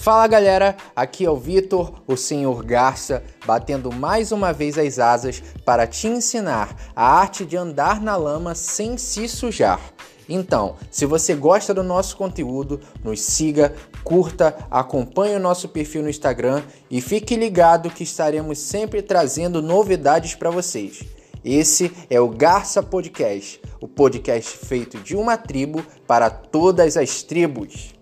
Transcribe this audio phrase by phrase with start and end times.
[0.00, 5.42] Fala galera, aqui é o Vitor, o Senhor Garça, batendo mais uma vez as asas
[5.62, 9.78] para te ensinar a arte de andar na lama sem se sujar.
[10.26, 16.08] Então, se você gosta do nosso conteúdo, nos siga, curta, acompanhe o nosso perfil no
[16.08, 21.04] Instagram e fique ligado que estaremos sempre trazendo novidades para vocês.
[21.44, 28.00] Esse é o Garça Podcast, o podcast feito de uma tribo para todas as tribos.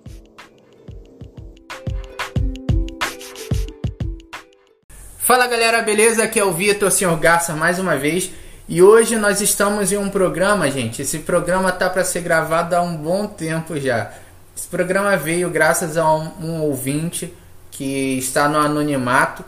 [5.29, 6.23] Fala galera, beleza?
[6.23, 8.31] Aqui é o Vitor, Senhor Garça, mais uma vez.
[8.67, 11.03] E hoje nós estamos em um programa, gente.
[11.03, 14.11] Esse programa tá para ser gravado há um bom tempo já.
[14.57, 17.31] Esse programa veio graças a um, um ouvinte
[17.71, 19.45] que está no anonimato.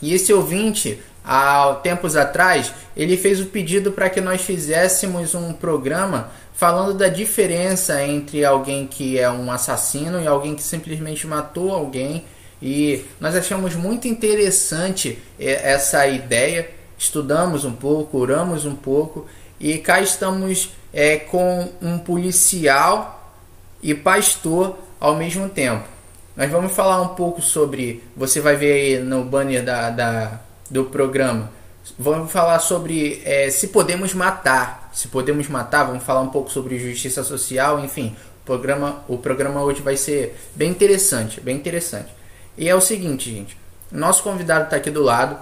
[0.00, 5.52] E esse ouvinte, há tempos atrás, ele fez o pedido para que nós fizéssemos um
[5.52, 11.70] programa falando da diferença entre alguém que é um assassino e alguém que simplesmente matou
[11.70, 12.24] alguém
[12.62, 19.26] e nós achamos muito interessante é, essa ideia, estudamos um pouco, oramos um pouco
[19.58, 23.34] e cá estamos é, com um policial
[23.82, 25.88] e pastor ao mesmo tempo.
[26.36, 28.02] Nós vamos falar um pouco sobre.
[28.16, 31.50] Você vai ver aí no banner da, da do programa.
[31.98, 34.90] Vamos falar sobre é, se podemos matar.
[34.92, 38.14] Se podemos matar, vamos falar um pouco sobre justiça social, enfim.
[38.42, 42.19] O programa, o programa hoje vai ser bem interessante, bem interessante.
[42.56, 43.56] E é o seguinte, gente.
[43.90, 45.36] Nosso convidado está aqui do lado.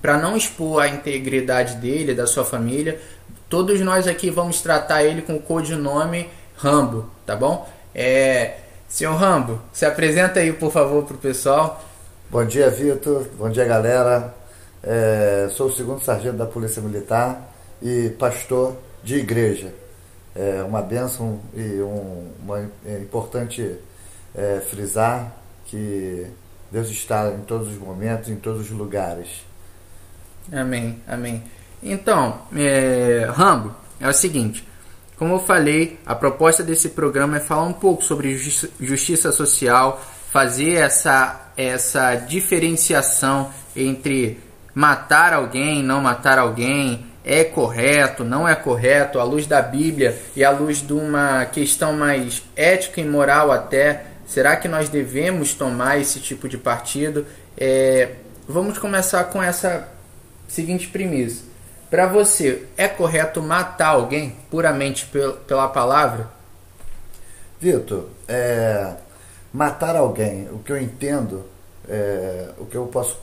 [0.00, 3.00] Para não expor a integridade dele, da sua família,
[3.48, 7.68] todos nós aqui vamos tratar ele com o codinome Rambo, tá bom?
[7.92, 8.58] É,
[8.88, 11.82] senhor Rambo, se apresenta aí, por favor, para o pessoal.
[12.30, 13.26] Bom dia, Vitor.
[13.36, 14.34] Bom dia, galera.
[14.82, 17.52] É, sou o segundo sargento da Polícia Militar
[17.82, 19.72] e pastor de igreja.
[20.36, 23.76] É uma bênção e um, uma, é importante
[24.34, 25.32] é, frisar
[25.68, 26.26] que
[26.70, 29.46] Deus está em todos os momentos, em todos os lugares.
[30.52, 31.42] Amém, amém.
[31.82, 34.66] Então, é, Rambo, é o seguinte.
[35.16, 38.36] Como eu falei, a proposta desse programa é falar um pouco sobre
[38.80, 44.38] justiça social, fazer essa, essa diferenciação entre
[44.74, 50.44] matar alguém, não matar alguém, é correto, não é correto, à luz da Bíblia e
[50.44, 55.98] à luz de uma questão mais ética e moral até, Será que nós devemos tomar
[55.98, 57.26] esse tipo de partido?
[57.56, 58.10] É,
[58.46, 59.88] vamos começar com essa
[60.46, 61.44] seguinte premissa.
[61.88, 65.10] Para você, é correto matar alguém puramente
[65.46, 66.28] pela palavra?
[67.58, 68.96] Vitor, é,
[69.50, 71.46] matar alguém, o que eu entendo,
[71.88, 73.18] é, o que eu posso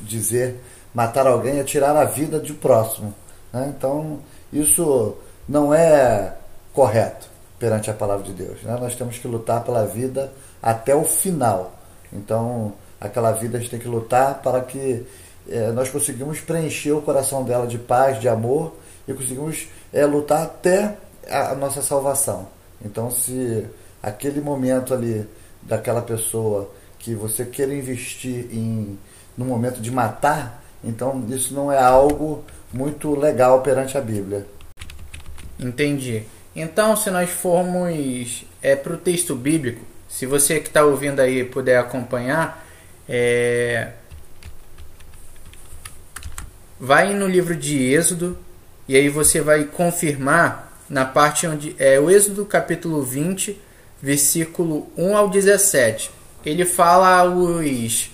[0.00, 0.58] dizer,
[0.94, 3.14] matar alguém é tirar a vida de próximo.
[3.52, 3.74] Né?
[3.76, 4.20] Então,
[4.50, 6.32] isso não é
[6.72, 8.62] correto perante a palavra de Deus.
[8.62, 8.76] Né?
[8.80, 10.32] Nós temos que lutar pela vida
[10.62, 11.78] até o final.
[12.12, 15.06] Então, aquela vida a gente tem que lutar para que
[15.48, 18.74] é, nós conseguimos preencher o coração dela de paz, de amor
[19.06, 20.96] e conseguimos é, lutar até
[21.28, 22.48] a, nossa salvação.
[22.84, 23.66] Então, se
[24.02, 25.26] aquele momento ali
[25.62, 28.98] daquela pessoa que você queira investir em
[29.36, 34.46] no momento de matar, então isso não é algo muito legal perante a Bíblia.
[35.58, 36.24] Entendi.
[36.54, 41.44] Então, se nós formos é, para o texto bíblico, se você que está ouvindo aí
[41.44, 42.64] puder acompanhar,
[43.08, 43.90] é,
[46.78, 48.38] vai no livro de Êxodo
[48.86, 53.60] e aí você vai confirmar na parte onde é o Êxodo capítulo 20,
[54.00, 56.10] versículo 1 ao 17.
[56.46, 58.10] Ele fala os,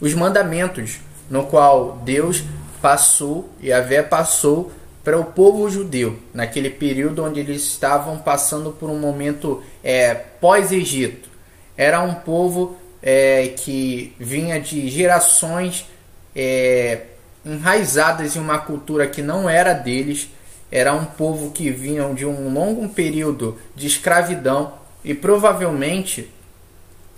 [0.00, 0.98] os mandamentos
[1.30, 2.42] no qual Deus
[2.82, 4.72] passou e a Vé passou
[5.04, 11.28] para o povo judeu, naquele período onde eles estavam passando por um momento é, pós-Egito.
[11.76, 15.86] Era um povo é, que vinha de gerações
[16.34, 17.02] é,
[17.44, 20.30] enraizadas em uma cultura que não era deles.
[20.72, 24.72] Era um povo que vinha de um longo período de escravidão
[25.04, 26.32] e provavelmente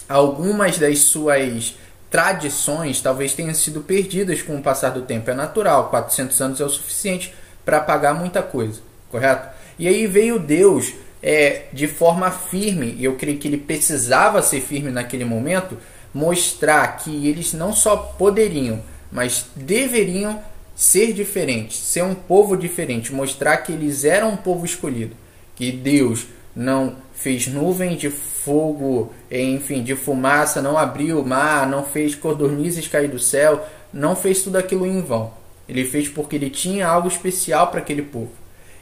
[0.09, 1.77] algumas das suas
[2.11, 5.31] tradições talvez tenham sido perdidas com o passar do tempo.
[5.31, 7.33] É natural, 400 anos é o suficiente
[7.67, 8.81] para pagar muita coisa,
[9.11, 9.49] correto?
[9.79, 14.61] E aí veio Deus é, de forma firme, e eu creio que ele precisava ser
[14.61, 15.77] firme naquele momento,
[16.15, 18.81] mostrar que eles não só poderiam,
[19.11, 20.41] mas deveriam
[20.77, 25.17] ser diferentes, ser um povo diferente, mostrar que eles eram um povo escolhido,
[25.57, 31.85] que Deus não fez nuvem de fogo, enfim, de fumaça, não abriu o mar, não
[31.85, 35.33] fez codornizes cair do céu, não fez tudo aquilo em vão.
[35.69, 38.31] Ele fez porque ele tinha algo especial para aquele povo.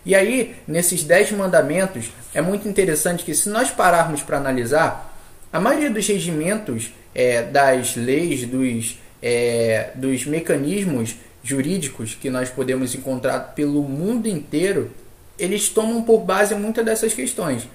[0.05, 5.13] E aí, nesses dez mandamentos, é muito interessante que se nós pararmos para analisar,
[5.55, 11.15] A maioria dos regimentos, é, das leis, dos, é, dos mecanismos
[11.45, 14.91] jurídicos que nós podemos encontrar pelo mundo inteiro,
[15.39, 17.69] eles tomam por base muitas dessas questões.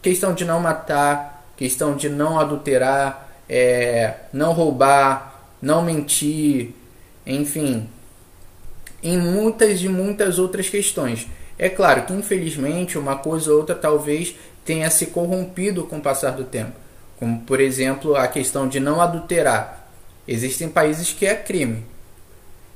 [0.00, 6.70] Questão de não matar, questão de não adulterar, é, não roubar, não mentir,
[7.26, 7.86] enfim,
[9.02, 11.26] em muitas e muitas outras questões.
[11.58, 14.34] É claro que infelizmente uma coisa ou outra talvez
[14.64, 16.72] tenha se corrompido com o passar do tempo,
[17.18, 19.88] como por exemplo a questão de não adulterar.
[20.26, 21.84] Existem países que é crime,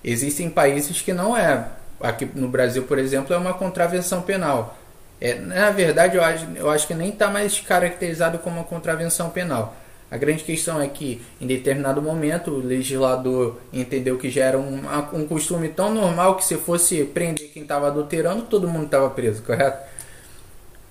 [0.03, 1.67] existem países que não é.
[2.01, 4.77] Aqui no Brasil, por exemplo, é uma contravenção penal.
[5.21, 9.31] É, na verdade, eu acho, eu acho que nem está mais caracterizado como uma contravenção
[9.31, 9.77] penal.
[10.13, 14.83] A grande questão é que, em determinado momento, o legislador entendeu que já era um,
[15.15, 19.43] um costume tão normal que se fosse prender quem estava adulterando, todo mundo estava preso,
[19.43, 19.89] correto?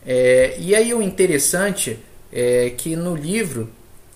[0.03, 1.99] É, e aí o interessante
[2.33, 3.69] é que no livro,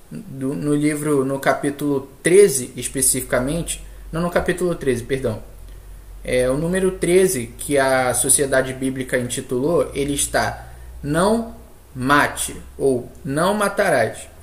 [0.09, 5.43] do, no livro, no capítulo 13 especificamente, não no capítulo 13, perdão,
[6.23, 10.67] é, o número 13 que a Sociedade Bíblica intitulou, ele está
[11.03, 11.55] não
[11.93, 14.33] mate ou não matarás.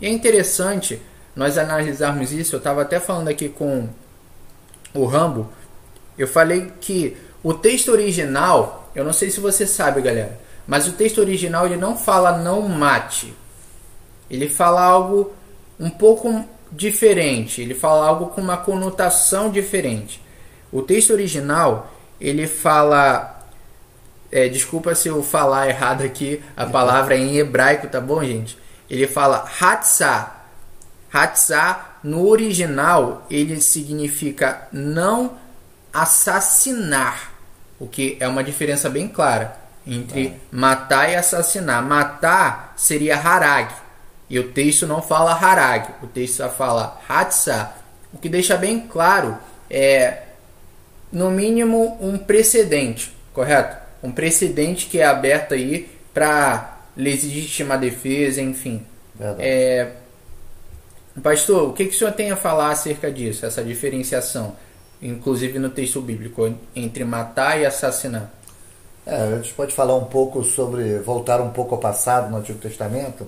[0.00, 1.00] E é interessante
[1.34, 2.54] nós analisarmos isso.
[2.54, 3.88] Eu estava até falando aqui com
[4.94, 5.48] o Rambo.
[6.18, 10.92] Eu falei que o texto original, eu não sei se você sabe, galera, mas o
[10.92, 13.34] texto original ele não fala não mate.
[14.30, 15.32] Ele fala algo
[15.78, 17.60] um pouco diferente.
[17.60, 20.22] Ele fala algo com uma conotação diferente.
[20.70, 23.38] O texto original, ele fala.
[24.30, 28.56] É, desculpa se eu falar errado aqui a palavra em hebraico, tá bom, gente?
[28.90, 30.36] Ele fala Hatzah.
[31.12, 35.38] Hatzah, no original, ele significa não
[35.92, 37.30] assassinar.
[37.78, 39.56] O que é uma diferença bem clara
[39.86, 40.34] entre é.
[40.50, 41.82] matar e assassinar.
[41.82, 43.72] Matar seria harag.
[44.28, 45.94] E o texto não fala harag.
[46.02, 47.72] O texto só fala Hatzah.
[48.12, 49.38] O que deixa bem claro
[49.70, 50.24] é
[51.12, 53.76] no mínimo um precedente, correto?
[54.02, 58.84] Um precedente que é aberto aí para legítima defesa, enfim.
[59.38, 59.92] É,
[61.22, 64.54] pastor, o que, que o senhor tem a falar acerca disso, essa diferenciação,
[65.02, 68.30] inclusive no texto bíblico, entre matar e assassinar?
[69.06, 72.58] É, a gente pode falar um pouco sobre, voltar um pouco ao passado no Antigo
[72.58, 73.26] Testamento.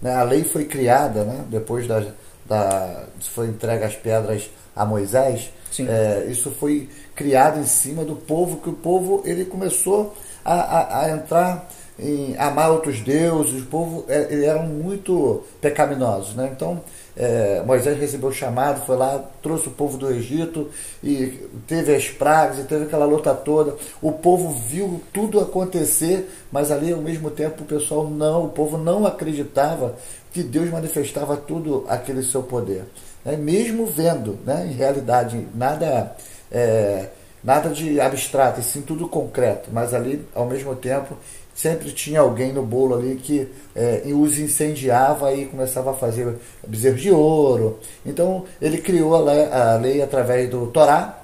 [0.00, 0.14] Né?
[0.14, 1.44] A lei foi criada, né?
[1.48, 2.04] depois da,
[2.46, 8.58] da foi entregue as pedras a Moisés, é, isso foi criado em cima do povo,
[8.58, 11.68] que o povo ele começou a, a, a entrar
[12.00, 16.34] em amar outros deuses, o povo é, eles eram muito pecaminosos.
[16.34, 16.50] Né?
[16.54, 16.80] Então
[17.16, 20.70] é, Moisés recebeu o chamado, foi lá, trouxe o povo do Egito
[21.02, 23.76] e teve as pragas e teve aquela luta toda.
[24.00, 28.78] O povo viu tudo acontecer, mas ali ao mesmo tempo o pessoal não, o povo
[28.78, 29.96] não acreditava
[30.32, 32.84] que Deus manifestava tudo aquele seu poder
[33.24, 36.16] né, mesmo vendo, né, em realidade, nada,
[36.50, 37.08] é,
[37.42, 41.16] nada de abstrato, e sim tudo concreto, mas ali, ao mesmo tempo,
[41.60, 43.46] sempre tinha alguém no bolo ali que
[43.76, 46.36] é, os incendiava e começava a fazer
[46.66, 47.78] bezerros de ouro.
[48.04, 51.18] Então, ele criou a lei, a lei através do Torá,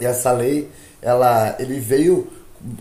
[0.00, 0.68] e essa lei,
[1.00, 2.26] ela, ele veio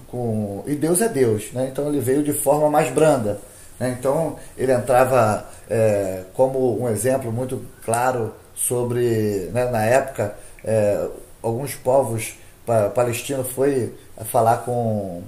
[0.08, 0.64] com.
[0.66, 1.70] E Deus é Deus, né?
[1.72, 3.40] então ele veio de forma mais branda.
[3.80, 3.96] Né?
[4.00, 11.08] Então, ele entrava é, como um exemplo muito claro sobre, né, na época, é,
[11.44, 12.34] alguns povos
[12.66, 13.94] pa, palestinos foi
[14.26, 15.22] falar com,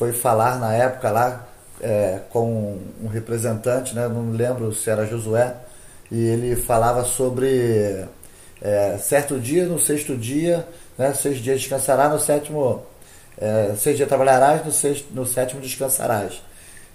[0.00, 1.46] foi falar na época lá
[1.78, 5.54] é, com um representante, né, não lembro se era Josué,
[6.10, 8.06] e ele falava sobre
[8.62, 10.66] é, certo dia, no sexto dia,
[10.96, 12.82] né, seis dias descansará, no sétimo,
[13.38, 16.42] é, seis dias trabalharás, no, sexto, no sétimo descansarás.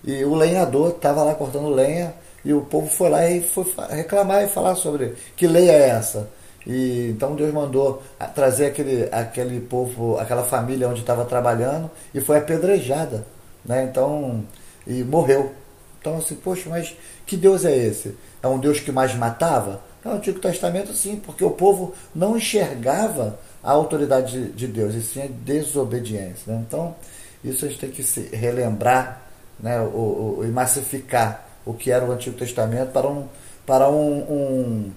[0.04, 2.12] E o lenhador estava lá cortando lenha
[2.44, 6.28] e o povo foi lá e foi reclamar e falar sobre que lei é essa.
[6.66, 8.02] E então Deus mandou
[8.34, 13.26] trazer aquele, aquele povo, aquela família onde estava trabalhando e foi apedrejada,
[13.64, 13.84] né?
[13.84, 14.44] Então,
[14.88, 15.52] e morreu.
[16.00, 16.96] Então assim, poxa, mas
[17.26, 18.16] que Deus é esse?
[18.42, 19.82] É um Deus que mais matava?
[20.04, 25.24] No Antigo Testamento sim, porque o povo não enxergava a autoridade de Deus, e sim
[25.24, 26.54] a desobediência.
[26.54, 26.64] Né?
[26.68, 26.96] Então,
[27.44, 29.22] isso a gente tem que se relembrar
[29.60, 33.28] né, o, o, e massificar o que era o Antigo Testamento para um,
[33.66, 34.92] para um, um,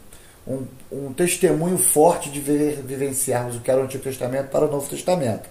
[0.49, 4.88] um, um testemunho forte de vivenciarmos o que era o Antigo Testamento para o Novo
[4.88, 5.49] Testamento.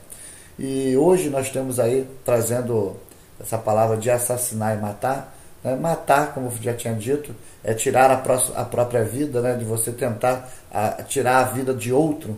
[0.57, 2.95] E hoje nós temos aí trazendo
[3.39, 5.37] essa palavra de assassinar e matar.
[5.63, 5.75] Né?
[5.75, 9.53] Matar, como já tinha dito, é tirar a, pró a própria vida, né?
[9.53, 12.35] de você tentar a, tirar a vida de outro.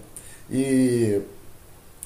[0.52, 1.22] E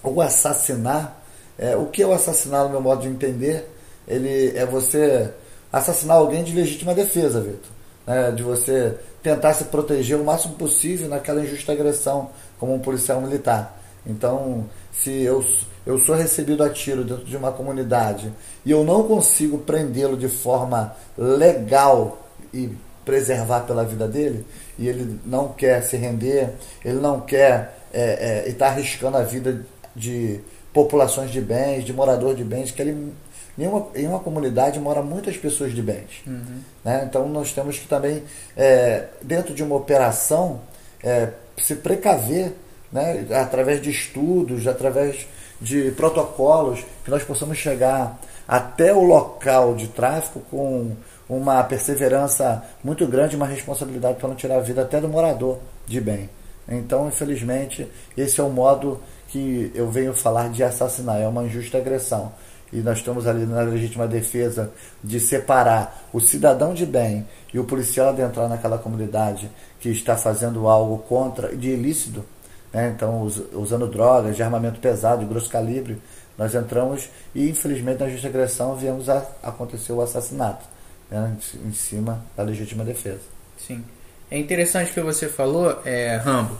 [0.03, 1.19] o assassinar,
[1.57, 3.67] é, o que é o assassinar, no meu modo de entender,
[4.07, 5.31] ele é você
[5.71, 7.71] assassinar alguém de legítima defesa, Vitor.
[8.05, 13.21] né, de você tentar se proteger o máximo possível naquela injusta agressão, como um policial
[13.21, 13.81] militar.
[14.05, 15.43] Então, se eu,
[15.85, 18.31] eu sou recebido a tiro dentro de uma comunidade
[18.65, 22.21] e eu não consigo prendê-lo de forma legal
[22.53, 22.69] e
[23.05, 24.45] preservar pela vida dele,
[24.77, 26.53] e ele não quer se render,
[26.83, 29.65] ele não quer é, é, estar arriscando a vida
[29.95, 30.39] de
[30.73, 33.13] populações de bens, de morador de bens, que ele,
[33.57, 36.23] em, uma, em uma comunidade mora muitas pessoas de bens.
[36.25, 36.59] Uhum.
[36.83, 37.05] Né?
[37.07, 38.23] Então nós temos que também,
[38.55, 40.61] é, dentro de uma operação,
[41.03, 42.53] é, se precaver
[42.91, 43.25] né?
[43.31, 45.27] através de estudos, através
[45.61, 50.91] de protocolos, que nós possamos chegar até o local de tráfico com
[51.29, 56.01] uma perseverança muito grande, uma responsabilidade para não tirar a vida até do morador de
[56.01, 56.29] bem.
[56.67, 61.77] Então, infelizmente, esse é o modo que eu venho falar de assassinar, é uma injusta
[61.77, 62.31] agressão.
[62.73, 64.71] E nós estamos ali na legítima defesa
[65.03, 69.49] de separar o cidadão de bem e o policial adentrar naquela comunidade
[69.79, 72.25] que está fazendo algo contra, de ilícito,
[72.73, 72.91] né?
[72.95, 73.21] então
[73.53, 76.01] usando drogas, de armamento pesado, de grosso calibre,
[76.35, 80.65] nós entramos e infelizmente na justa agressão viemos a acontecer o assassinato
[81.11, 81.37] né?
[81.63, 83.21] em cima da legítima defesa.
[83.55, 83.83] Sim.
[84.31, 86.57] É interessante que você falou, é, Rambo,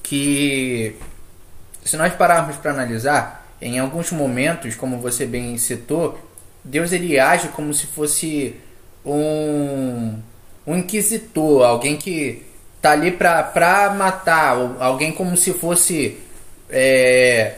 [0.00, 0.96] que
[1.84, 6.18] se nós pararmos para analisar, em alguns momentos, como você bem citou,
[6.64, 8.56] Deus ele age como se fosse
[9.04, 10.18] um,
[10.66, 12.46] um inquisitor, alguém que
[12.80, 16.18] tá ali para matar, alguém como se fosse
[16.68, 17.54] é,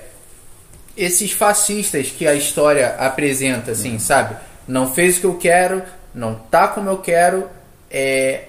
[0.97, 4.37] esses fascistas que a história apresenta, assim, sabe?
[4.67, 5.83] Não fez o que eu quero,
[6.15, 7.49] não tá como eu quero,
[7.91, 8.45] é,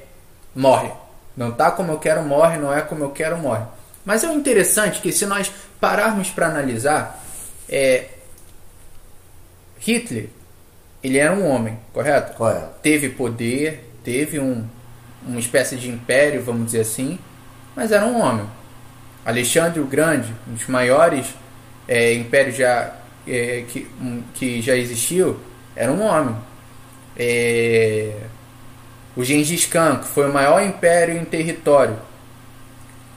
[0.55, 0.91] morre.
[1.36, 2.57] Não tá como eu quero, morre.
[2.57, 3.63] Não é como eu quero, morre.
[4.05, 7.24] Mas é interessante que se nós pararmos para analisar,
[7.70, 8.10] é,
[9.79, 10.29] Hitler,
[11.03, 12.34] ele era um homem, correto?
[12.34, 12.70] Correto.
[12.82, 14.65] Teve poder, teve um,
[15.25, 17.20] uma espécie de império, vamos dizer assim,
[17.75, 18.46] mas era um homem.
[19.25, 21.27] Alexandre o Grande, um dos maiores
[21.88, 22.93] é, impérios já,
[23.27, 25.39] é, que, um, que já existiu,
[25.75, 26.36] era um homem.
[27.17, 28.13] É,
[29.15, 31.98] o Gengis Khan, que foi o maior império em território,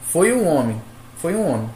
[0.08, 0.80] foi um homem,
[1.16, 1.70] foi um homem.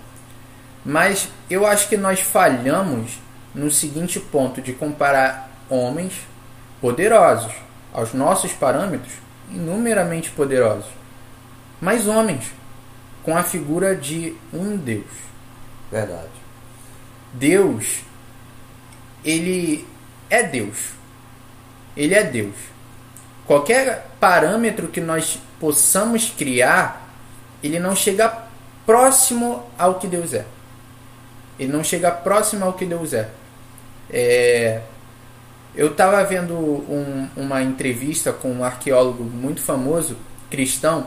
[0.84, 3.18] Mas eu acho que nós falhamos
[3.54, 6.14] no seguinte ponto de comparar homens
[6.80, 7.52] poderosos
[7.92, 9.12] aos nossos parâmetros,
[9.50, 10.90] inumeramente poderosos,
[11.80, 12.52] mas homens
[13.22, 15.04] com a figura de um Deus.
[15.90, 16.28] Verdade.
[17.34, 18.00] Deus,
[19.24, 19.86] ele
[20.28, 20.90] é Deus.
[21.96, 22.54] Ele é Deus.
[23.46, 27.08] Qualquer parâmetro que nós possamos criar,
[27.62, 28.44] ele não chega
[28.86, 30.46] próximo ao que Deus é.
[31.60, 33.28] Ele não chega próximo ao que Deus é.
[34.10, 34.80] é
[35.74, 40.16] eu estava vendo um, uma entrevista com um arqueólogo muito famoso,
[40.50, 41.06] cristão,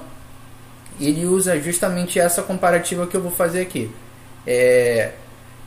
[1.00, 3.92] e ele usa justamente essa comparativa que eu vou fazer aqui.
[4.48, 5.14] É,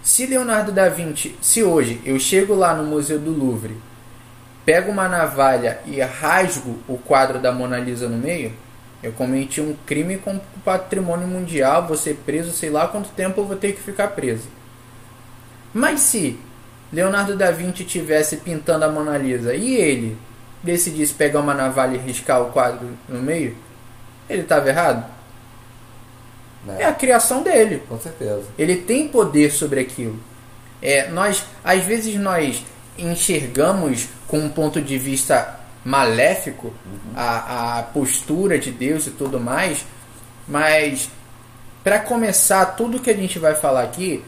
[0.03, 3.77] se Leonardo da Vinci, se hoje eu chego lá no Museu do Louvre
[4.65, 8.53] pego uma navalha e rasgo o quadro da Mona Lisa no meio,
[9.01, 13.41] eu cometi um crime com o patrimônio mundial, vou ser preso, sei lá quanto tempo
[13.41, 14.49] eu vou ter que ficar preso.
[15.77, 16.39] Mas se
[16.91, 20.17] Leonardo da Vinci tivesse pintando a Mona Lisa e ele
[20.63, 23.55] decidisse pegar uma navalha e riscar o quadro no meio,
[24.27, 25.05] ele estava errado?
[26.67, 26.85] É.
[26.85, 26.87] é.
[26.87, 27.83] a criação dele.
[27.87, 28.45] Com certeza.
[28.59, 30.19] Ele tem poder sobre aquilo.
[30.81, 32.65] É, nós, às vezes nós
[32.97, 37.13] enxergamos com um ponto de vista maléfico uhum.
[37.15, 39.85] a, a postura de Deus e tudo mais,
[40.49, 41.11] mas
[41.85, 44.25] para começar tudo que a gente vai falar aqui,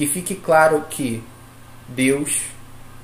[0.00, 1.22] que fique claro que
[1.86, 2.40] Deus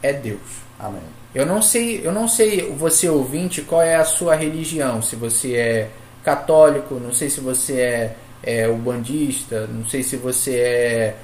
[0.02, 0.40] é Deus.
[0.78, 1.02] Amém.
[1.34, 5.56] Eu não sei, eu não sei você ouvinte qual é a sua religião, se você
[5.56, 5.90] é
[6.24, 11.16] católico, não sei se você é, é ubandista, não sei se você é,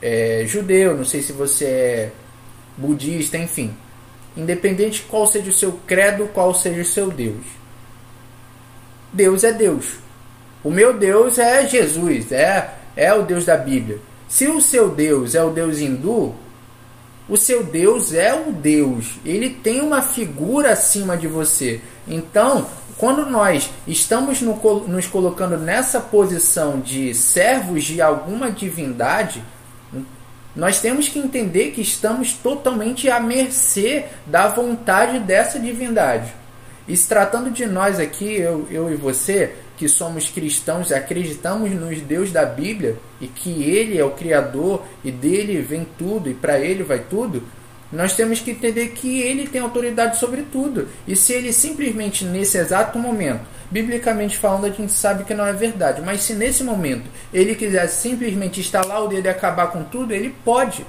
[0.00, 2.12] é judeu, não sei se você é
[2.78, 3.76] budista, enfim.
[4.34, 7.44] Independente qual seja o seu credo, qual seja o seu Deus.
[9.12, 9.98] Deus é Deus.
[10.64, 14.07] O meu Deus é Jesus, é, é o Deus da Bíblia.
[14.28, 16.34] Se o seu Deus é o Deus hindu,
[17.28, 19.18] o seu Deus é o Deus.
[19.24, 21.80] Ele tem uma figura acima de você.
[22.06, 22.66] Então,
[22.96, 24.54] quando nós estamos no,
[24.86, 29.42] nos colocando nessa posição de servos de alguma divindade,
[30.54, 36.32] nós temos que entender que estamos totalmente à mercê da vontade dessa divindade.
[36.88, 42.00] E se tratando de nós aqui, eu, eu e você, que somos cristãos, acreditamos nos
[42.00, 46.58] Deus da Bíblia e que Ele é o Criador e dele vem tudo e para
[46.58, 47.42] Ele vai tudo,
[47.90, 50.88] Nós temos que entender que ele tem autoridade sobre tudo.
[51.06, 55.52] E se ele simplesmente nesse exato momento, biblicamente falando, a gente sabe que não é
[55.54, 60.12] verdade, mas se nesse momento ele quiser simplesmente instalar o dedo e acabar com tudo,
[60.12, 60.84] ele pode.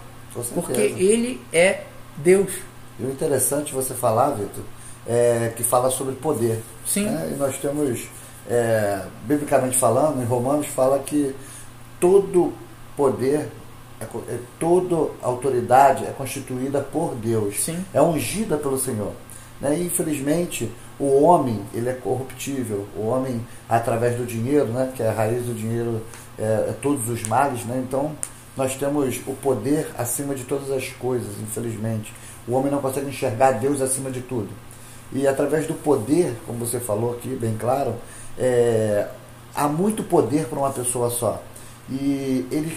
[0.54, 1.84] Porque ele é
[2.18, 2.52] Deus.
[3.00, 4.64] E o interessante você falar, Vitor,
[5.08, 6.60] é que fala sobre poder.
[6.86, 7.06] Sim.
[7.06, 7.32] Né?
[7.34, 8.02] E nós temos,
[8.50, 11.36] é, biblicamente falando, em Romanos fala que
[12.00, 12.54] todo
[12.98, 13.48] poder
[14.00, 17.84] é, é, toda autoridade é constituída por Deus, Sim.
[17.94, 19.12] é ungida pelo Senhor.
[19.60, 19.78] Né?
[19.78, 22.88] E, infelizmente, o homem ele é corruptível.
[22.96, 24.92] O homem, através do dinheiro, né?
[24.96, 26.02] que é a raiz do dinheiro,
[26.38, 27.66] é, é todos os males.
[27.66, 27.84] Né?
[27.86, 28.14] Então,
[28.56, 32.14] nós temos o poder acima de todas as coisas, infelizmente.
[32.48, 34.50] O homem não consegue enxergar Deus acima de tudo.
[35.12, 37.96] E através do poder, como você falou aqui, bem claro,
[38.40, 39.08] é,
[39.54, 41.42] há muito poder para uma pessoa só
[41.92, 42.74] e eles,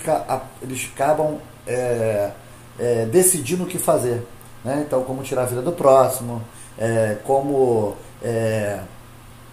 [0.62, 2.31] eles acabam é,
[2.78, 4.26] é, decidindo o que fazer.
[4.64, 4.85] Né?
[4.87, 6.42] Então, como tirar a vida do próximo,
[6.78, 8.81] é, como é,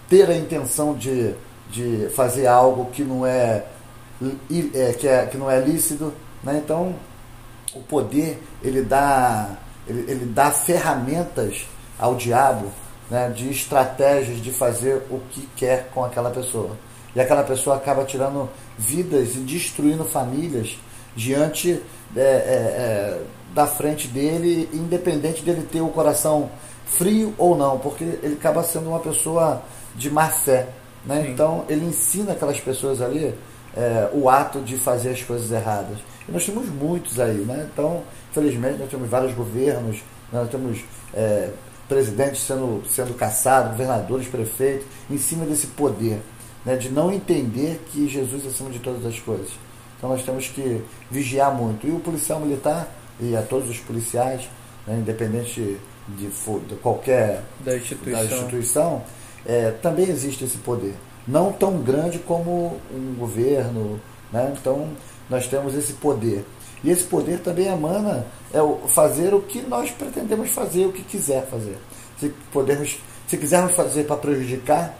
[0.08, 1.34] ter a intenção de,
[1.70, 3.64] de fazer algo que não é,
[4.74, 6.12] é, que, é que não é lícito.
[6.42, 6.60] Né?
[6.64, 6.94] Então,
[7.74, 9.50] o poder ele dá,
[9.86, 11.66] ele, ele dá ferramentas
[11.98, 12.68] ao diabo
[13.10, 16.70] né, de estratégias de fazer o que quer com aquela pessoa.
[17.14, 18.48] E aquela pessoa acaba tirando
[18.78, 20.78] vidas e destruindo famílias
[21.16, 21.82] diante
[22.16, 26.48] é, é, é, da frente dele, independente dele ter o coração
[26.86, 29.62] frio ou não, porque ele acaba sendo uma pessoa
[29.96, 30.68] de má fé.
[31.04, 31.28] Né?
[31.28, 33.34] Então ele ensina aquelas pessoas ali
[33.76, 35.98] é, o ato de fazer as coisas erradas.
[36.28, 37.68] E nós temos muitos aí, né?
[37.72, 40.02] Então, infelizmente, nós temos vários governos,
[40.32, 41.50] nós temos é,
[41.90, 46.20] presidentes sendo, sendo caçados, governadores, prefeitos, em cima desse poder
[46.64, 49.48] né, de não entender que Jesus é acima de todas as coisas.
[49.96, 51.86] Então nós temos que vigiar muito.
[51.86, 54.48] E o policial militar, e a todos os policiais,
[54.86, 55.78] né, independente
[56.08, 59.02] de, de, qualquer da instituição, da instituição
[59.44, 60.94] é, também existe esse poder.
[61.26, 64.00] Não tão grande como um governo.
[64.32, 64.54] Né?
[64.58, 64.88] Então
[65.28, 66.44] nós temos esse poder.
[66.82, 71.46] E esse poder também emana é fazer o que nós pretendemos fazer, o que quiser
[71.46, 71.76] fazer.
[72.18, 74.96] Se, podemos, se quisermos fazer para prejudicar,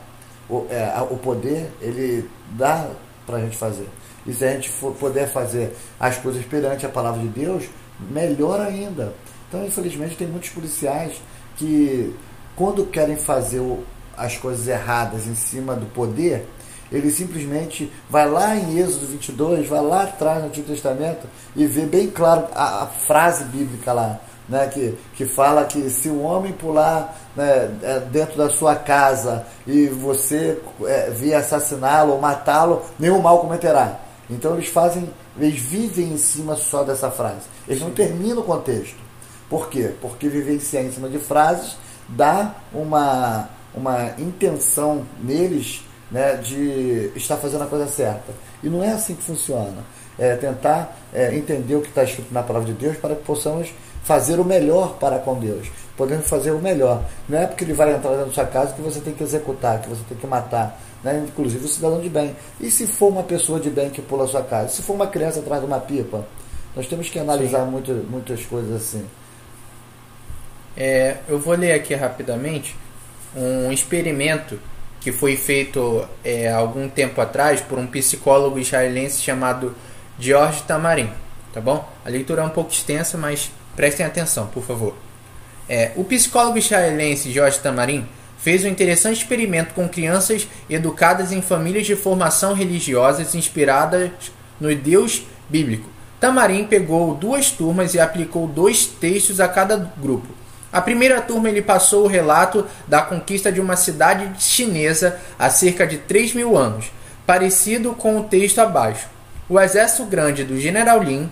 [0.49, 2.91] o, é, o poder ele dá
[3.27, 3.89] para a gente fazer.
[4.27, 7.65] E se a gente for, puder fazer as coisas perante a palavra de Deus,
[8.11, 9.15] melhor ainda.
[9.49, 11.21] Então, infelizmente, tem muitos policiais
[11.57, 12.15] que,
[12.55, 13.85] quando querem fazer o,
[14.17, 16.47] as coisas erradas em cima do poder,
[16.91, 21.87] ele simplesmente vai lá em Êxodo 22, vai lá atrás no Antigo Testamento e vê
[21.87, 26.53] bem claro a, a frase bíblica lá né, que, que fala que se um homem
[26.53, 33.23] pular né, é, dentro da sua casa e você é, vir assassiná-lo ou matá-lo, nenhum
[33.23, 34.01] mal cometerá.
[34.29, 37.47] Então eles fazem, eles vivem em cima só dessa frase.
[37.69, 38.99] Eles não terminam o contexto.
[39.49, 39.93] Por quê?
[40.01, 41.77] Porque vivenciar em cima de frases
[42.09, 48.33] dá uma, uma intenção neles né, de estar fazendo a coisa certa.
[48.63, 49.85] E não é assim que funciona.
[50.19, 53.73] É tentar é, entender o que está escrito na palavra de Deus para que possamos
[54.03, 55.71] fazer o melhor para com Deus.
[55.97, 57.05] Podemos fazer o melhor.
[57.29, 59.81] Não é porque ele vai entrar dentro da sua casa que você tem que executar,
[59.81, 60.79] que você tem que matar.
[61.03, 61.25] Né?
[61.27, 62.35] Inclusive o cidadão de bem.
[62.61, 64.69] E se for uma pessoa de bem que pula a sua casa?
[64.69, 66.27] Se for uma criança atrás de uma pipa?
[66.75, 69.07] Nós temos que analisar muito, muitas coisas assim.
[70.77, 72.77] É, eu vou ler aqui rapidamente
[73.37, 74.59] um experimento
[75.01, 79.75] que foi feito é, algum tempo atrás por um psicólogo israelense chamado
[80.19, 81.11] George Tamarin.
[81.53, 81.89] Tá bom?
[82.05, 84.95] A leitura é um pouco extensa, mas Prestem atenção, por favor.
[85.69, 88.07] É, o psicólogo israelense Jorge Tamarin
[88.39, 94.11] fez um interessante experimento com crianças educadas em famílias de formação religiosas inspiradas
[94.61, 95.89] no Deus bíblico.
[96.19, 100.29] Tamarin pegou duas turmas e aplicou dois textos a cada grupo.
[100.73, 105.87] A primeira turma ele passou o relato da conquista de uma cidade chinesa há cerca
[105.87, 106.93] de 3 mil anos,
[107.27, 109.09] parecido com o texto abaixo.
[109.49, 111.31] O exército grande do general Lin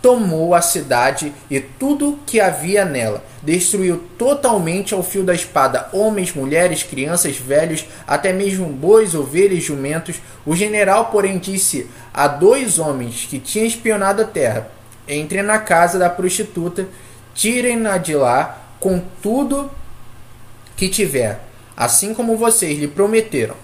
[0.00, 6.32] tomou a cidade e tudo que havia nela, destruiu totalmente ao fio da espada homens,
[6.32, 10.16] mulheres, crianças, velhos, até mesmo bois, ovelhas, jumentos.
[10.46, 14.70] O general, porém, disse a dois homens que tinham espionado a terra:
[15.06, 16.86] Entrem na casa da prostituta,
[17.38, 19.70] tirem-na de lá com tudo
[20.76, 21.40] que tiver,
[21.76, 23.54] assim como vocês lhe prometeram.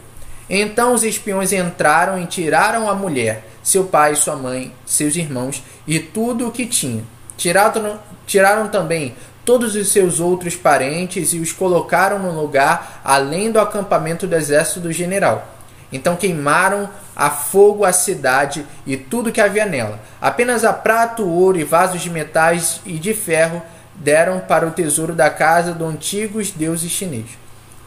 [0.49, 5.99] Então os espiões entraram e tiraram a mulher seu pai, sua mãe, seus irmãos e
[5.99, 7.03] tudo o que tinha.
[7.37, 13.59] Tiraram, tiraram também todos os seus outros parentes e os colocaram no lugar além do
[13.59, 15.54] acampamento do exército do general.
[15.95, 20.01] Então queimaram a fogo a cidade e tudo que havia nela.
[20.21, 23.63] Apenas a prato, ouro e vasos de metais e de ferro
[23.95, 27.39] deram para o tesouro da casa do antigos deuses chinês.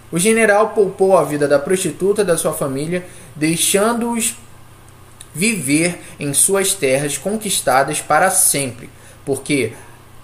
[0.09, 4.37] O general poupou a vida da prostituta da sua família, deixando-os
[5.35, 8.89] viver em suas terras conquistadas para sempre,
[9.25, 9.73] porque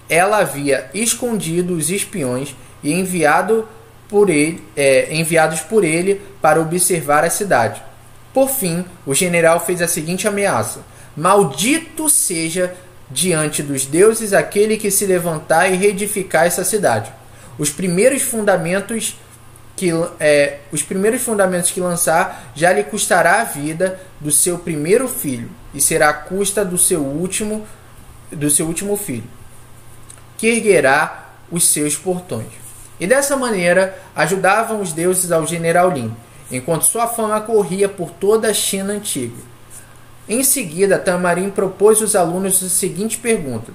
[0.08, 3.68] ela havia escondido os espiões e enviado
[4.14, 7.82] por ele, é, enviados por ele para observar a cidade.
[8.32, 10.82] Por fim, o general fez a seguinte ameaça:
[11.18, 12.76] Maldito seja
[13.10, 17.12] diante dos deuses aquele que se levantar e reedificar essa cidade.
[17.58, 19.18] Os primeiros fundamentos
[19.76, 25.08] que é, os primeiros fundamentos que lançar já lhe custará a vida do seu primeiro
[25.08, 27.66] filho e será a custa do seu último
[28.32, 29.28] do seu último filho
[30.38, 32.63] que erguerá os seus portões.
[33.04, 36.16] E dessa maneira ajudavam os deuses ao general Lin,
[36.50, 39.36] enquanto sua fama corria por toda a China antiga.
[40.26, 43.74] Em seguida, Tamarin propôs aos alunos a seguinte pergunta: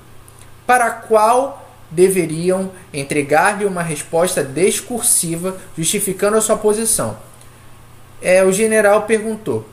[0.66, 7.18] Para qual deveriam entregar-lhe uma resposta discursiva justificando a sua posição.
[8.22, 9.68] É, o general perguntou,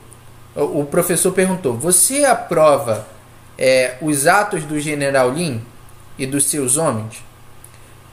[0.54, 3.08] o professor perguntou: Você aprova
[3.56, 5.62] é, os atos do general Lin
[6.18, 7.24] e dos seus homens?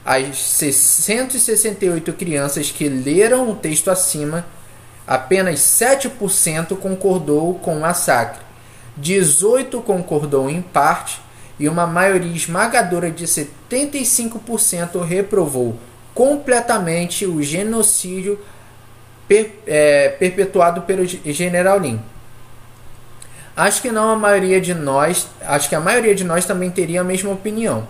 [0.06, 4.46] As 668 crianças que leram o texto acima,
[5.08, 8.42] apenas 7% concordou com o massacre,
[8.98, 11.22] 18 concordou em parte
[11.60, 15.78] e uma maioria esmagadora de 75% reprovou
[16.13, 18.39] completamente o genocídio
[19.28, 22.00] per, é, perpetuado pelo General Lin.
[23.56, 27.02] Acho que não a maioria de nós, acho que a maioria de nós também teria
[27.02, 27.88] a mesma opinião.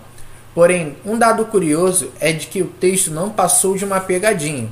[0.54, 4.68] Porém, um dado curioso é de que o texto não passou de uma pegadinha.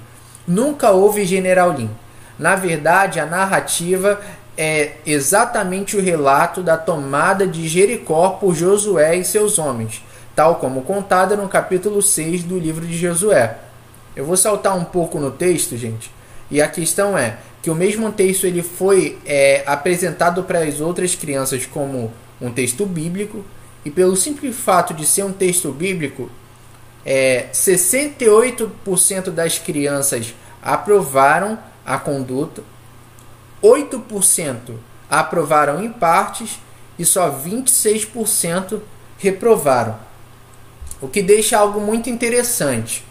[0.46, 1.90] Nunca houve General Lin.
[2.38, 4.20] Na verdade, a narrativa
[4.56, 10.04] é exatamente o relato da tomada de Jericó por Josué e seus homens,
[10.36, 13.56] tal como contada no capítulo 6 do livro de Josué.
[14.14, 16.10] Eu vou saltar um pouco no texto, gente,
[16.50, 21.14] e a questão é que o mesmo texto ele foi é, apresentado para as outras
[21.14, 23.44] crianças como um texto bíblico,
[23.84, 26.30] e pelo simples fato de ser um texto bíblico,
[27.04, 32.62] é, 68% das crianças aprovaram a conduta,
[33.62, 34.74] 8%
[35.10, 36.60] aprovaram em partes
[36.98, 38.80] e só 26%
[39.18, 39.98] reprovaram.
[41.00, 43.04] O que deixa algo muito interessante.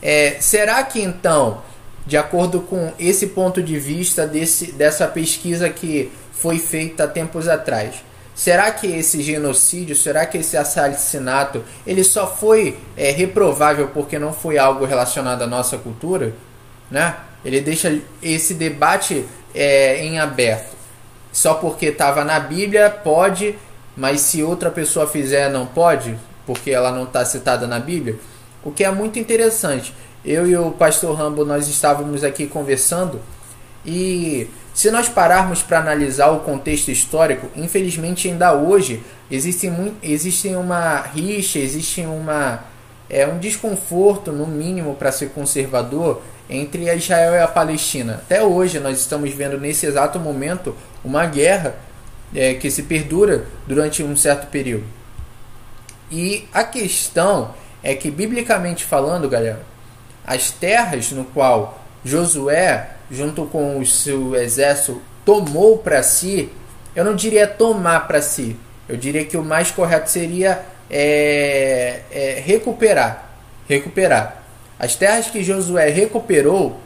[0.00, 1.62] É, será que então,
[2.06, 7.48] de acordo com esse ponto de vista desse, dessa pesquisa que foi feita há tempos
[7.48, 7.96] atrás,
[8.38, 14.32] será que esse genocídio, será que esse assassinato, ele só foi é, reprovável porque não
[14.32, 16.32] foi algo relacionado à nossa cultura,
[16.88, 17.16] né?
[17.44, 20.76] Ele deixa esse debate é, em aberto.
[21.32, 23.58] Só porque estava na Bíblia pode,
[23.96, 28.20] mas se outra pessoa fizer não pode, porque ela não está citada na Bíblia.
[28.62, 29.92] O que é muito interessante.
[30.24, 33.20] Eu e o pastor Rambo nós estávamos aqui conversando
[33.84, 34.48] e
[34.78, 39.68] se nós pararmos para analisar o contexto histórico, infelizmente ainda hoje existe,
[40.00, 42.62] existe uma rixa, existe uma,
[43.10, 48.22] é, um desconforto, no mínimo, para ser conservador entre Israel e a Palestina.
[48.24, 51.74] Até hoje nós estamos vendo nesse exato momento uma guerra
[52.32, 54.84] é, que se perdura durante um certo período.
[56.08, 59.60] E a questão é que, biblicamente falando, galera,
[60.24, 66.50] as terras no qual Josué, junto com o seu exército, tomou para si,
[66.94, 68.56] eu não diria tomar para si,
[68.88, 73.28] eu diria que o mais correto seria é, é, recuperar.
[73.68, 74.42] Recuperar.
[74.78, 76.80] As terras que Josué recuperou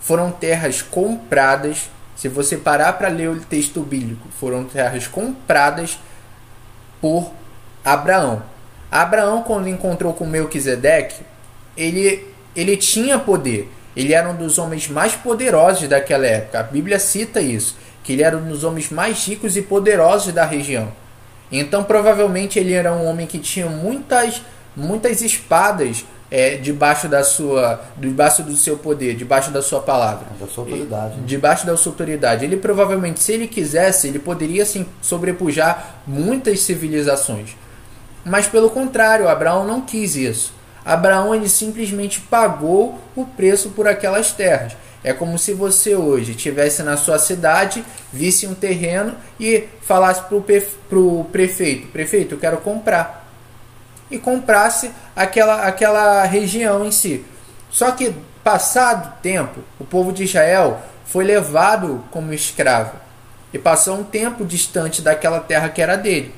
[0.00, 1.88] foram terras compradas.
[2.16, 5.98] Se você parar para ler o texto bíblico, foram terras compradas
[7.00, 7.30] por
[7.84, 8.42] Abraão.
[8.90, 11.22] Abraão, quando encontrou com Melquisedeque,
[11.76, 13.70] ele, ele tinha poder.
[13.96, 16.60] Ele era um dos homens mais poderosos daquela época.
[16.60, 20.44] A Bíblia cita isso, que ele era um dos homens mais ricos e poderosos da
[20.44, 20.92] região.
[21.50, 24.42] Então, provavelmente, ele era um homem que tinha muitas,
[24.76, 30.48] muitas espadas é, debaixo da sua, debaixo do seu poder, debaixo da sua palavra, da
[30.48, 31.22] sua autoridade, né?
[31.24, 32.44] debaixo da sua autoridade.
[32.44, 37.56] Ele provavelmente, se ele quisesse, ele poderia sim sobrepujar muitas civilizações.
[38.24, 40.52] Mas pelo contrário, Abraão não quis isso.
[40.84, 44.76] Abraão ele simplesmente pagou o preço por aquelas terras.
[45.02, 50.36] É como se você hoje tivesse na sua cidade, visse um terreno e falasse para
[50.98, 53.24] o prefeito: Prefeito, eu quero comprar
[54.10, 57.24] e comprasse aquela, aquela região em si.
[57.70, 62.92] Só que, passado tempo, o povo de Israel foi levado como escravo
[63.52, 66.34] e passou um tempo distante daquela terra que era dele.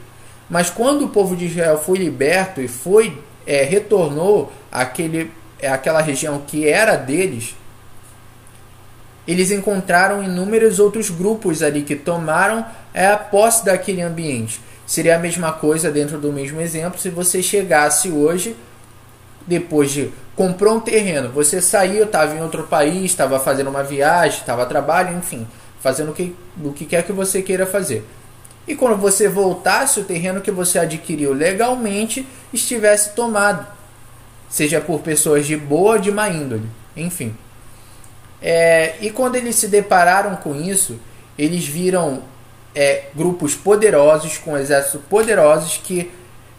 [0.49, 5.31] Mas quando o povo de Israel foi liberto e foi é, retornou àquele,
[5.63, 7.55] àquela região que era deles,
[9.27, 14.61] eles encontraram inúmeros outros grupos ali que tomaram é, a posse daquele ambiente.
[14.87, 18.57] Seria a mesma coisa dentro do mesmo exemplo se você chegasse hoje,
[19.47, 24.39] depois de comprou um terreno, você saiu, estava em outro país, estava fazendo uma viagem,
[24.39, 25.47] estava trabalho, enfim,
[25.81, 28.05] fazendo o que, o que quer que você queira fazer.
[28.67, 33.67] E quando você voltasse, o terreno que você adquiriu legalmente estivesse tomado,
[34.49, 37.37] seja por pessoas de boa ou de má índole, enfim.
[38.43, 40.99] É, e quando eles se depararam com isso,
[41.39, 42.23] eles viram
[42.75, 46.11] é, grupos poderosos, com exércitos poderosos que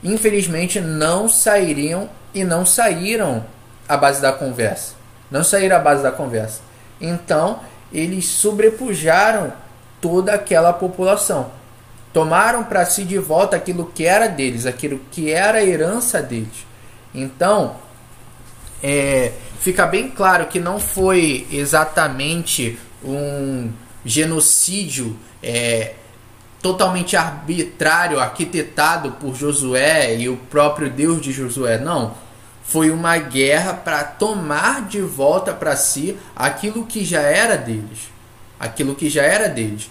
[0.03, 3.45] infelizmente não sairiam e não saíram
[3.87, 4.93] à base da conversa.
[5.29, 6.61] Não saíram à base da conversa.
[6.99, 7.59] Então,
[7.91, 9.53] eles sobrepujaram
[10.01, 11.51] toda aquela população.
[12.13, 16.65] Tomaram para si de volta aquilo que era deles, aquilo que era a herança deles.
[17.13, 17.75] Então,
[18.81, 23.71] é, fica bem claro que não foi exatamente um
[24.03, 25.93] genocídio é,
[26.61, 31.77] totalmente arbitrário, arquitetado por Josué e o próprio Deus de Josué.
[31.77, 32.15] Não.
[32.63, 38.09] Foi uma guerra para tomar de volta para si aquilo que já era deles.
[38.59, 39.89] Aquilo que já era deles.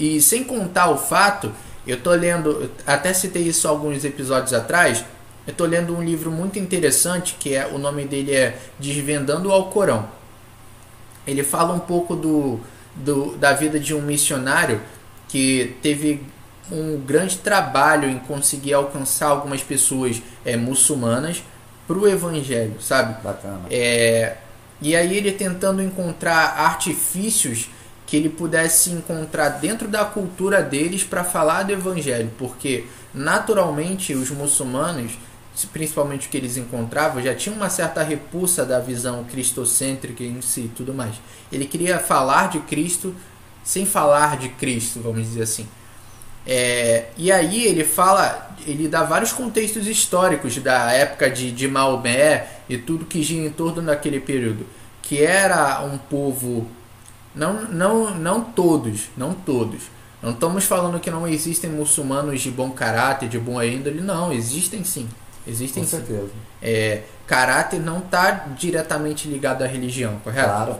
[0.00, 1.52] E sem contar o fato,
[1.86, 5.04] eu tô lendo, até citei isso alguns episódios atrás,
[5.46, 9.52] eu tô lendo um livro muito interessante que é o nome dele é Desvendando o
[9.52, 10.08] Alcorão.
[11.26, 12.58] Ele fala um pouco do,
[12.94, 14.80] do da vida de um missionário
[15.28, 16.22] que teve
[16.72, 21.42] um grande trabalho em conseguir alcançar algumas pessoas é, muçulmanas
[21.86, 23.22] para o evangelho, sabe?
[23.22, 23.64] Bacana.
[23.70, 24.36] É,
[24.80, 27.68] e aí ele tentando encontrar artifícios
[28.10, 34.30] que ele pudesse encontrar dentro da cultura deles para falar do evangelho, porque naturalmente os
[34.32, 35.12] muçulmanos,
[35.72, 40.62] principalmente o que eles encontravam, já tinham uma certa repulsa da visão cristocêntrica em si
[40.62, 41.14] e tudo mais.
[41.52, 43.14] Ele queria falar de Cristo
[43.62, 45.68] sem falar de Cristo, vamos dizer assim.
[46.44, 52.48] É, e aí ele fala, ele dá vários contextos históricos da época de, de Maomé
[52.68, 54.66] e tudo que gira em torno daquele período,
[55.00, 56.66] que era um povo,
[57.34, 59.82] não, não, não todos, não todos.
[60.22, 64.84] Não estamos falando que não existem muçulmanos de bom caráter, de boa índole, não, existem
[64.84, 65.08] sim.
[65.46, 65.96] Existem Com sim.
[65.96, 66.30] certeza.
[66.60, 70.48] É, caráter não está diretamente ligado à religião, correto?
[70.48, 70.76] Claro.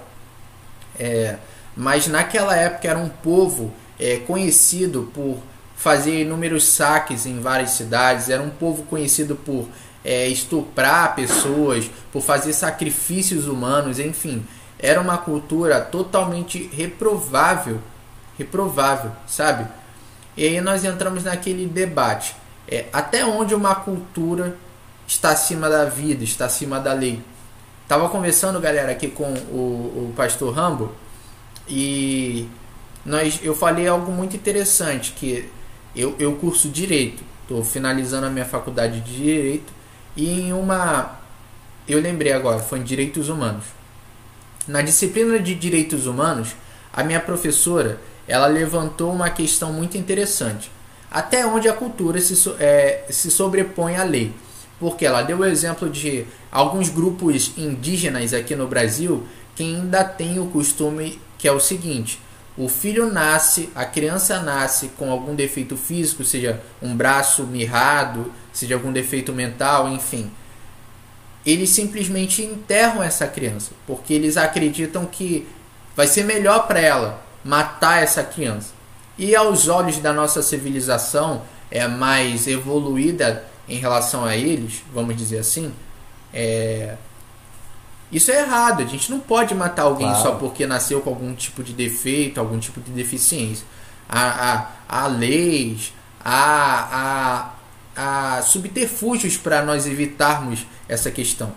[0.98, 1.36] É,
[1.74, 5.38] mas naquela época era um povo é, conhecido por
[5.76, 9.66] fazer inúmeros saques em várias cidades, era um povo conhecido por
[10.04, 14.44] é, estuprar pessoas, por fazer sacrifícios humanos, enfim,
[14.82, 17.80] era uma cultura totalmente reprovável,
[18.38, 19.66] reprovável, sabe?
[20.36, 22.34] E aí nós entramos naquele debate,
[22.66, 24.56] é, até onde uma cultura
[25.06, 27.22] está acima da vida, está acima da lei.
[27.86, 30.92] Tava conversando, galera, aqui com o, o pastor Rambo,
[31.68, 32.48] e
[33.04, 35.50] nós, eu falei algo muito interessante, que
[35.94, 39.72] eu, eu curso Direito, estou finalizando a minha faculdade de Direito,
[40.16, 41.18] e em uma...
[41.88, 43.79] Eu lembrei agora, foi em Direitos Humanos.
[44.70, 46.54] Na disciplina de Direitos Humanos,
[46.92, 50.70] a minha professora, ela levantou uma questão muito interessante.
[51.10, 54.32] Até onde a cultura se, é, se sobrepõe à lei.
[54.78, 60.38] Porque ela deu o exemplo de alguns grupos indígenas aqui no Brasil que ainda têm
[60.38, 62.20] o costume que é o seguinte:
[62.56, 68.76] o filho nasce, a criança nasce com algum defeito físico, seja um braço mirrado, seja
[68.76, 70.30] algum defeito mental, enfim.
[71.44, 75.48] Eles simplesmente enterram essa criança, porque eles acreditam que
[75.96, 78.72] vai ser melhor para ela matar essa criança.
[79.16, 85.38] E aos olhos da nossa civilização é mais evoluída em relação a eles, vamos dizer
[85.38, 85.72] assim,
[86.32, 86.96] é,
[88.10, 88.82] isso é errado.
[88.82, 90.22] A gente não pode matar alguém claro.
[90.22, 93.64] só porque nasceu com algum tipo de defeito, algum tipo de deficiência.
[94.08, 95.92] Há, há, há leis,
[96.24, 97.50] há, há,
[98.00, 101.52] há subterfúgios para nós evitarmos essa questão.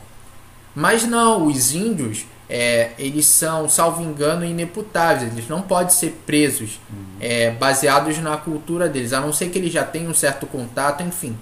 [0.76, 5.32] Mas não, os índios, é, eles são, salvo engano, ineputáveis.
[5.32, 7.06] Eles não podem ser presos uhum.
[7.22, 11.02] é, baseados na cultura deles, a não ser que eles já tenham um certo contato,
[11.02, 11.38] enfim.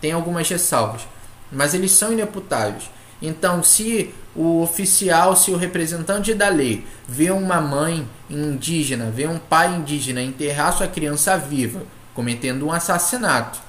[0.00, 1.02] Tem algumas ressalvas.
[1.50, 2.88] Mas eles são ineputáveis.
[3.20, 9.38] Então, se o oficial, se o representante da lei vê uma mãe indígena, vê um
[9.38, 13.63] pai indígena enterrar sua criança viva, cometendo um assassinato,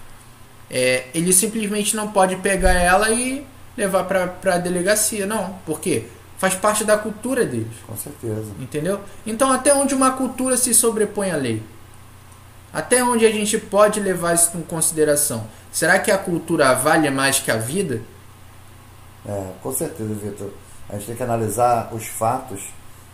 [0.69, 3.45] é, ele simplesmente não pode pegar ela e
[3.77, 5.55] levar para a delegacia, não.
[5.65, 6.05] Por quê?
[6.37, 7.73] Faz parte da cultura deles.
[7.85, 8.51] Com certeza.
[8.59, 8.99] Entendeu?
[9.25, 11.63] Então, até onde uma cultura se sobrepõe à lei?
[12.73, 15.47] Até onde a gente pode levar isso em consideração?
[15.71, 18.01] Será que a cultura vale mais que a vida?
[19.25, 20.49] É, com certeza, Vitor.
[20.89, 22.61] A gente tem que analisar os fatos.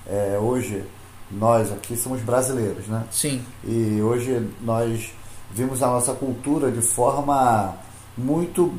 [0.08, 0.84] É, hoje,
[1.30, 3.04] nós aqui somos brasileiros, né?
[3.12, 3.46] Sim.
[3.64, 5.12] E hoje nós
[5.54, 7.76] vimos a nossa cultura de forma
[8.18, 8.74] muito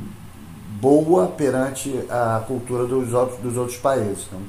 [0.81, 4.27] boa perante a cultura dos outros, dos outros países.
[4.31, 4.41] Né?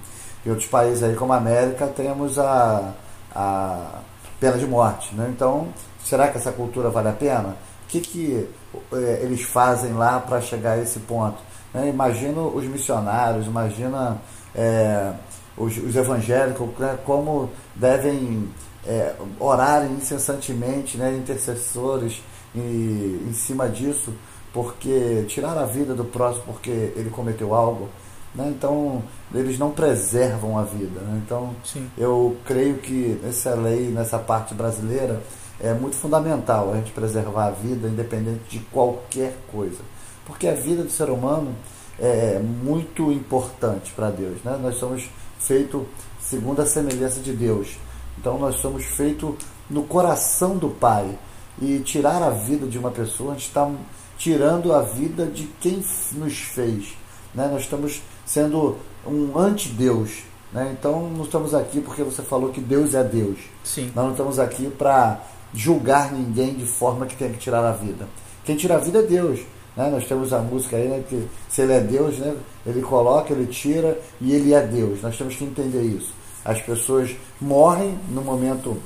[0.45, 2.93] Em outros países aí, como a América, temos a,
[3.33, 3.99] a
[4.39, 5.13] pena de morte.
[5.15, 5.31] Né?
[5.35, 5.67] Então,
[6.03, 7.55] será que essa cultura vale a pena?
[7.83, 8.49] O que, que
[8.93, 11.37] é, eles fazem lá para chegar a esse ponto?
[11.73, 11.89] Né?
[11.89, 14.17] Imagina os missionários, imagina
[14.55, 15.11] é,
[15.55, 16.97] os, os, evangélicos, né?
[17.05, 18.49] como devem
[18.85, 21.15] é, orar incessantemente, né?
[21.15, 22.21] intercessores
[22.55, 24.13] e, em cima disso
[24.53, 27.89] porque tirar a vida do próximo porque ele cometeu algo,
[28.35, 28.53] né?
[28.55, 30.99] então eles não preservam a vida.
[31.01, 31.21] Né?
[31.25, 31.89] Então Sim.
[31.97, 35.21] eu creio que essa lei, nessa parte brasileira,
[35.59, 39.79] é muito fundamental a gente preservar a vida independente de qualquer coisa.
[40.25, 41.55] Porque a vida do ser humano
[41.99, 44.37] é muito importante para Deus.
[44.43, 44.57] Né?
[44.61, 45.83] Nós somos feitos
[46.19, 47.77] segundo a semelhança de Deus.
[48.17, 49.35] Então nós somos feitos
[49.69, 51.17] no coração do Pai.
[51.61, 53.69] E tirar a vida de uma pessoa, a gente está
[54.17, 56.95] tirando a vida de quem nos fez.
[57.33, 57.47] Né?
[57.47, 60.23] Nós estamos sendo um anti-Deus.
[60.51, 60.75] Né?
[60.77, 63.37] Então, não estamos aqui porque você falou que Deus é Deus.
[63.63, 63.91] Sim.
[63.95, 65.21] Nós não estamos aqui para
[65.53, 68.07] julgar ninguém de forma que tem que tirar a vida.
[68.43, 69.41] Quem tira a vida é Deus.
[69.75, 69.89] Né?
[69.89, 71.03] Nós temos a música aí, né?
[71.07, 72.35] que se ele é Deus, né?
[72.65, 75.01] ele coloca, ele tira e ele é Deus.
[75.01, 76.13] Nós temos que entender isso.
[76.43, 78.77] As pessoas morrem no momento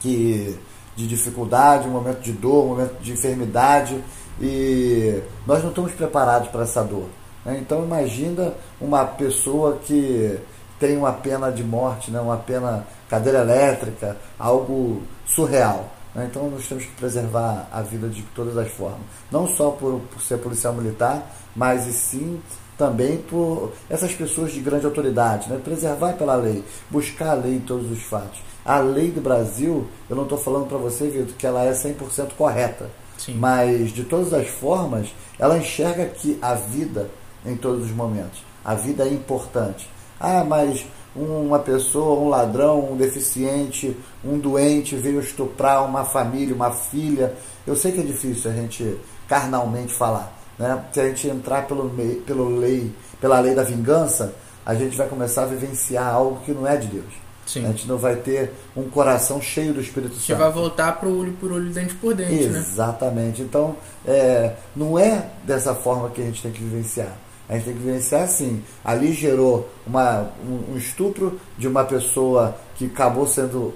[0.00, 0.58] que
[0.96, 4.02] de dificuldade, um momento de dor, um momento de enfermidade,
[4.40, 7.08] e nós não estamos preparados para essa dor.
[7.44, 7.58] Né?
[7.60, 10.38] Então imagina uma pessoa que
[10.78, 12.20] tem uma pena de morte, né?
[12.20, 15.88] uma pena cadeira elétrica, algo surreal.
[16.14, 16.28] Né?
[16.30, 19.00] Então nós temos que preservar a vida de todas as formas.
[19.30, 21.22] Não só por, por ser policial militar,
[21.54, 22.40] mas e sim
[22.76, 25.60] também por essas pessoas de grande autoridade, né?
[25.62, 28.40] preservar pela lei, buscar a lei em todos os fatos.
[28.64, 32.32] A lei do Brasil, eu não estou falando para você, Vitor, que ela é 100%
[32.36, 32.90] correta.
[33.18, 33.34] Sim.
[33.34, 37.10] Mas, de todas as formas, ela enxerga que a vida,
[37.44, 39.88] em todos os momentos, a vida é importante.
[40.18, 40.84] Ah, mas
[41.14, 47.34] uma pessoa, um ladrão, um deficiente, um doente veio estuprar uma família, uma filha.
[47.66, 50.33] Eu sei que é difícil a gente carnalmente falar.
[50.58, 50.84] Né?
[50.92, 51.90] Se a gente entrar pelo,
[52.26, 56.66] pelo lei, pela lei da vingança, a gente vai começar a vivenciar algo que não
[56.66, 57.24] é de Deus.
[57.46, 57.64] Sim.
[57.66, 60.26] A gente não vai ter um coração cheio do Espírito Santo.
[60.26, 62.58] Você vai voltar para o olho por olho, dente por dente, né?
[62.58, 63.42] Exatamente.
[63.42, 67.14] Então, é, não é dessa forma que a gente tem que vivenciar.
[67.48, 68.62] A gente tem que vivenciar assim.
[68.82, 73.74] Ali gerou uma, um, um estupro de uma pessoa que acabou sendo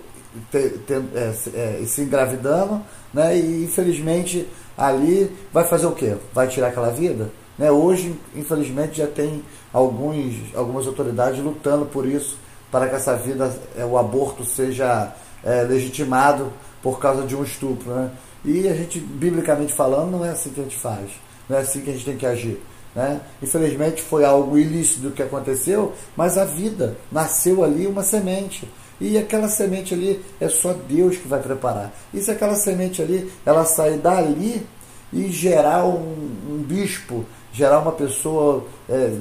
[0.50, 2.80] te, te, é, é, se engravidando,
[3.12, 3.36] né?
[3.36, 6.16] E infelizmente ali vai fazer o quê?
[6.32, 7.30] Vai tirar aquela vida?
[7.58, 7.70] Né?
[7.70, 12.38] Hoje, infelizmente, já tem alguns, algumas autoridades lutando por isso
[12.70, 15.12] para que essa vida, é, o aborto seja
[15.42, 17.90] é, legitimado por causa de um estupro.
[17.90, 18.10] Né?
[18.44, 21.10] E a gente, biblicamente falando, não é assim que a gente faz,
[21.48, 22.62] não é assim que a gente tem que agir.
[22.94, 23.20] Né?
[23.42, 28.68] Infelizmente foi algo ilícito que aconteceu, mas a vida nasceu ali uma semente.
[29.00, 31.92] E aquela semente ali é só Deus que vai preparar.
[32.12, 34.66] E se aquela semente ali ela sair dali
[35.12, 37.24] e gerar um, um bispo
[37.58, 39.12] gerar uma pessoa é,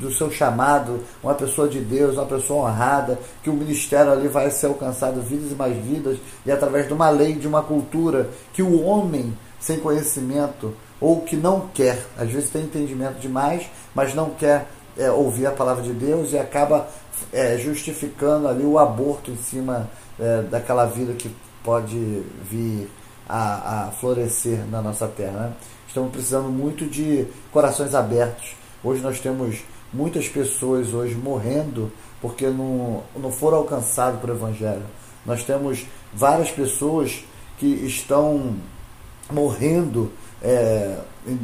[0.00, 4.50] do seu chamado, uma pessoa de Deus, uma pessoa honrada, que o ministério ali vai
[4.50, 8.62] ser alcançado vidas e mais vidas, e através de uma lei, de uma cultura, que
[8.62, 14.30] o homem sem conhecimento, ou que não quer, às vezes tem entendimento demais, mas não
[14.30, 14.66] quer
[14.96, 16.88] é, ouvir a palavra de Deus e acaba
[17.32, 21.30] é, justificando ali o aborto em cima é, daquela vida que
[21.62, 22.90] pode vir
[23.28, 25.32] a, a florescer na nossa terra.
[25.32, 25.52] Né?
[25.88, 28.54] Estamos precisando muito de corações abertos.
[28.82, 34.82] Hoje nós temos muitas pessoas hoje morrendo porque não, não foram alcançados por Evangelho.
[35.24, 37.24] Nós temos várias pessoas
[37.58, 38.56] que estão
[39.30, 40.12] morrendo
[40.44, 40.98] é,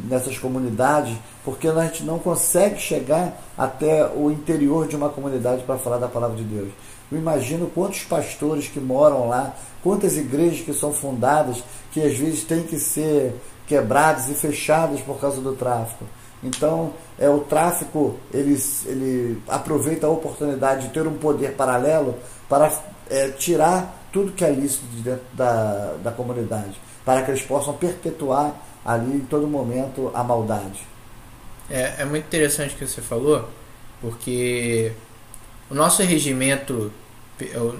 [0.07, 5.77] nessas comunidades porque a gente não consegue chegar até o interior de uma comunidade para
[5.77, 6.69] falar da palavra de Deus.
[7.11, 12.43] Eu imagino quantos pastores que moram lá, quantas igrejas que são fundadas, que às vezes
[12.43, 13.33] têm que ser
[13.67, 16.05] quebrados e fechados por causa do tráfico.
[16.43, 22.15] Então, é o tráfico ele, ele aproveita a oportunidade de ter um poder paralelo
[22.47, 22.71] para
[23.09, 27.73] é, tirar tudo que é lícito de dentro da, da comunidade, para que eles possam
[27.73, 30.81] perpetuar ali em todo momento a maldade.
[31.69, 33.49] É, é muito interessante o que você falou,
[34.01, 34.91] porque
[35.69, 36.91] o nosso regimento,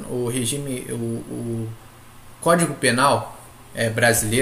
[0.09, 1.69] o, o regime, o, o
[2.39, 3.37] Código Penal,
[3.75, 3.91] é,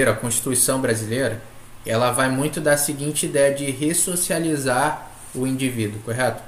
[0.08, 1.42] a Constituição brasileira,
[1.84, 6.42] ela vai muito da seguinte ideia de ressocializar o indivíduo, correto?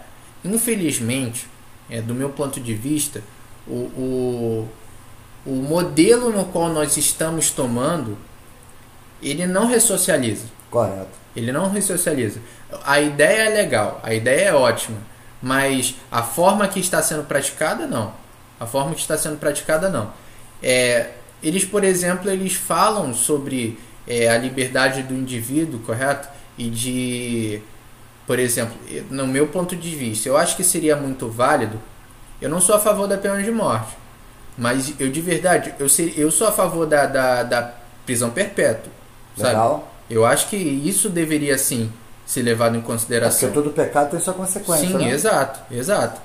[0.44, 1.46] Infelizmente,
[1.88, 3.22] é, do meu ponto de vista,
[3.66, 4.68] o, o,
[5.46, 8.18] o modelo no qual nós estamos tomando,
[9.22, 10.46] ele não ressocializa.
[10.70, 11.22] Correto.
[11.34, 12.40] Ele não ressocializa.
[12.84, 14.98] A ideia é legal, a ideia é ótima,
[15.40, 18.12] mas a forma que está sendo praticada, não.
[18.58, 20.12] A forma que está sendo praticada, não.
[20.62, 21.10] É,
[21.42, 26.28] eles, por exemplo, eles falam sobre é, a liberdade do indivíduo, correto?
[26.56, 27.62] E de,
[28.26, 28.76] por exemplo,
[29.10, 31.80] no meu ponto de vista, eu acho que seria muito válido.
[32.40, 33.96] Eu não sou a favor da pena de morte,
[34.56, 38.91] mas eu de verdade, eu, ser, eu sou a favor da, da, da prisão perpétua.
[39.37, 39.70] Legal.
[39.70, 39.93] Sabe?
[40.11, 41.91] Eu acho que isso deveria sim
[42.26, 43.49] ser levado em consideração.
[43.49, 44.89] É porque todo pecado tem sua consequência.
[44.89, 45.11] Sim, né?
[45.11, 46.20] exato, exato.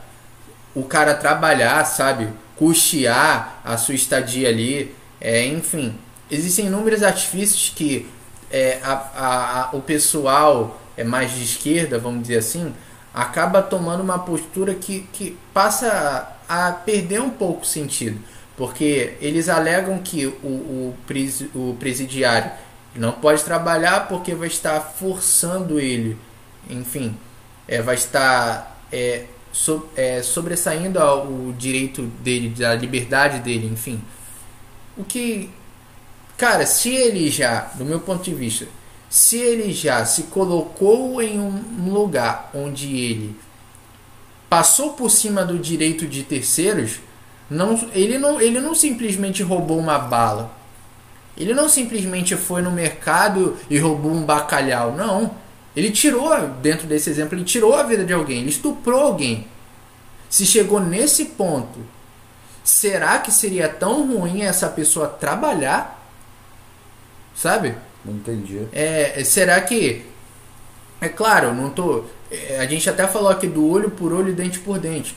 [0.76, 5.98] O cara trabalhar, sabe, custear a sua estadia ali, é, enfim,
[6.30, 8.10] existem inúmeros artifícios que
[8.52, 12.74] é, a, a, a, o pessoal é mais de esquerda, vamos dizer assim,
[13.14, 18.20] acaba tomando uma postura que, que passa a, a perder um pouco o sentido.
[18.56, 22.52] Porque eles alegam que o, o, pres, o presidiário
[22.98, 26.18] não pode trabalhar porque vai estar forçando ele,
[26.70, 27.16] enfim,
[27.68, 34.02] é, vai estar é, so, é, sobressaindo o direito dele, da liberdade dele, enfim.
[34.98, 35.50] O que,
[36.38, 38.68] cara, se ele já, do meu ponto de vista,
[39.10, 43.36] se ele já se colocou em um lugar onde ele
[44.50, 47.00] passou por cima do direito de terceiros,
[47.50, 50.57] não, ele, não, ele não simplesmente roubou uma bala.
[51.38, 54.94] Ele não simplesmente foi no mercado e roubou um bacalhau.
[54.94, 55.32] Não.
[55.76, 59.48] Ele tirou, dentro desse exemplo, ele tirou a vida de alguém, ele estuprou alguém.
[60.28, 61.80] Se chegou nesse ponto,
[62.64, 66.04] será que seria tão ruim essa pessoa trabalhar?
[67.36, 67.76] Sabe?
[68.04, 68.68] Não entendi.
[68.74, 70.04] É, será que.
[71.00, 72.06] É claro, não tô.
[72.32, 75.16] É, a gente até falou aqui do olho por olho, dente por dente.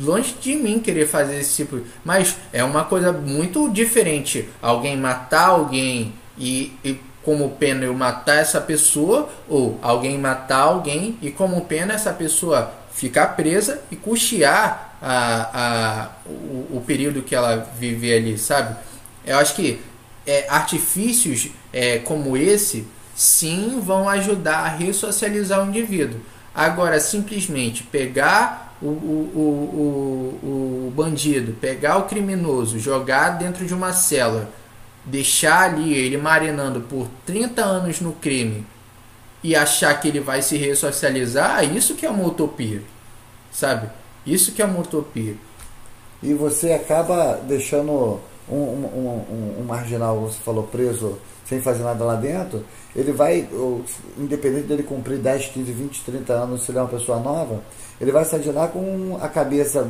[0.00, 1.80] Longe de mim querer fazer esse tipo.
[2.04, 4.48] Mas é uma coisa muito diferente.
[4.60, 11.18] Alguém matar alguém e, e como pena eu matar essa pessoa, ou alguém matar alguém
[11.20, 17.34] e como pena essa pessoa ficar presa e custear a, a, o, o período que
[17.34, 18.76] ela vive ali, sabe?
[19.24, 19.80] Eu acho que
[20.26, 26.20] é, artifícios é, como esse sim vão ajudar a ressocializar o indivíduo.
[26.54, 33.92] Agora, simplesmente pegar o, o, o, o, bandido, pegar o criminoso, jogar dentro de uma
[33.92, 34.50] cela,
[35.04, 38.66] deixar ali ele marinando por 30 anos no crime
[39.42, 42.82] e achar que ele vai se ressocializar, isso que é uma utopia,
[43.52, 43.88] sabe?
[44.26, 45.36] Isso que é uma utopia.
[46.22, 52.04] E você acaba deixando um, um, um, um marginal, você falou, preso sem fazer nada
[52.04, 53.48] lá dentro, ele vai,
[54.18, 57.60] independente dele cumprir 10, 15, 20, 30 anos, se ele é uma pessoa nova,
[58.00, 59.88] ele vai sair de lá com a cabeça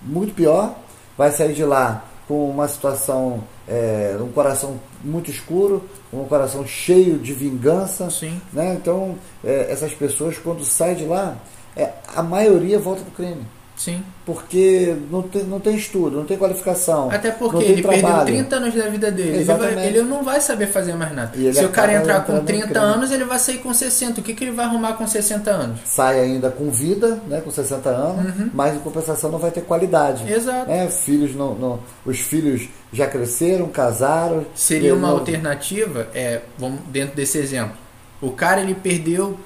[0.00, 0.74] muito pior,
[1.16, 7.18] vai sair de lá com uma situação, é, um coração muito escuro, um coração cheio
[7.18, 8.08] de vingança.
[8.10, 8.40] Sim.
[8.52, 8.74] Né?
[8.74, 11.36] Então, é, essas pessoas, quando saem de lá,
[11.76, 13.46] é, a maioria volta para o crime.
[13.76, 14.02] Sim.
[14.24, 17.10] Porque não tem, não tem estudo, não tem qualificação.
[17.10, 18.24] Até porque ele trabalho.
[18.24, 19.36] perdeu 30 anos da vida dele.
[19.38, 21.32] Ele, vai, ele, não vai saber fazer mais nada.
[21.52, 24.20] Se o cara entrar com 30 anos, ele vai sair com 60.
[24.20, 25.80] O que, que ele vai arrumar com 60 anos?
[25.84, 28.50] Sai ainda com vida, né, com 60 anos, uhum.
[28.54, 30.30] mas em compensação não vai ter qualidade.
[30.32, 30.70] Exato.
[30.70, 30.88] Né?
[30.88, 34.46] Filhos não, não, os filhos já cresceram, casaram.
[34.54, 35.18] Seria uma não...
[35.18, 37.76] alternativa, é, vamos, dentro desse exemplo.
[38.20, 39.38] O cara ele perdeu,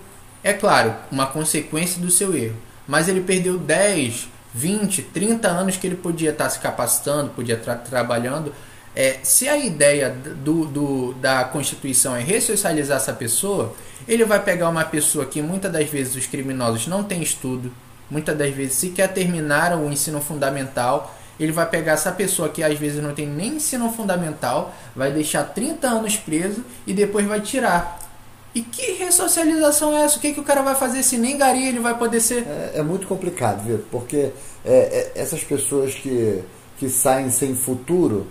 [0.45, 5.87] é claro, uma consequência do seu erro mas ele perdeu 10, 20, 30 anos que
[5.87, 8.53] ele podia estar se capacitando, podia estar trabalhando.
[8.97, 13.75] É, se a ideia do, do, da Constituição é ressocializar essa pessoa,
[14.09, 17.71] ele vai pegar uma pessoa que muitas das vezes os criminosos não têm estudo,
[18.11, 21.15] muitas das vezes sequer terminaram o ensino fundamental.
[21.39, 25.45] Ele vai pegar essa pessoa que às vezes não tem nem ensino fundamental, vai deixar
[25.45, 28.08] 30 anos preso e depois vai tirar.
[28.55, 30.17] E que ressocialização é essa?
[30.17, 32.47] O que, que o cara vai fazer se nem gari ele vai poder ser?
[32.47, 34.33] É, é muito complicado, Vitor, porque é,
[34.65, 36.43] é, essas pessoas que,
[36.79, 38.27] que saem sem futuro,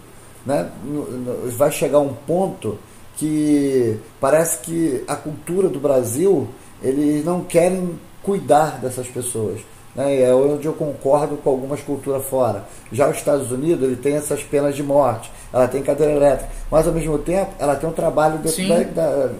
[0.46, 0.70] né,
[1.56, 2.80] vai chegar um ponto
[3.16, 6.48] que parece que a cultura do Brasil,
[6.82, 9.60] eles não querem cuidar dessas pessoas.
[9.96, 12.66] Né, é onde eu concordo com algumas culturas fora.
[12.92, 16.88] Já os Estados Unidos, ele tem essas penas de morte, ela tem cadeira elétrica, mas
[16.88, 19.32] ao mesmo tempo ela tem um trabalho dentro da, da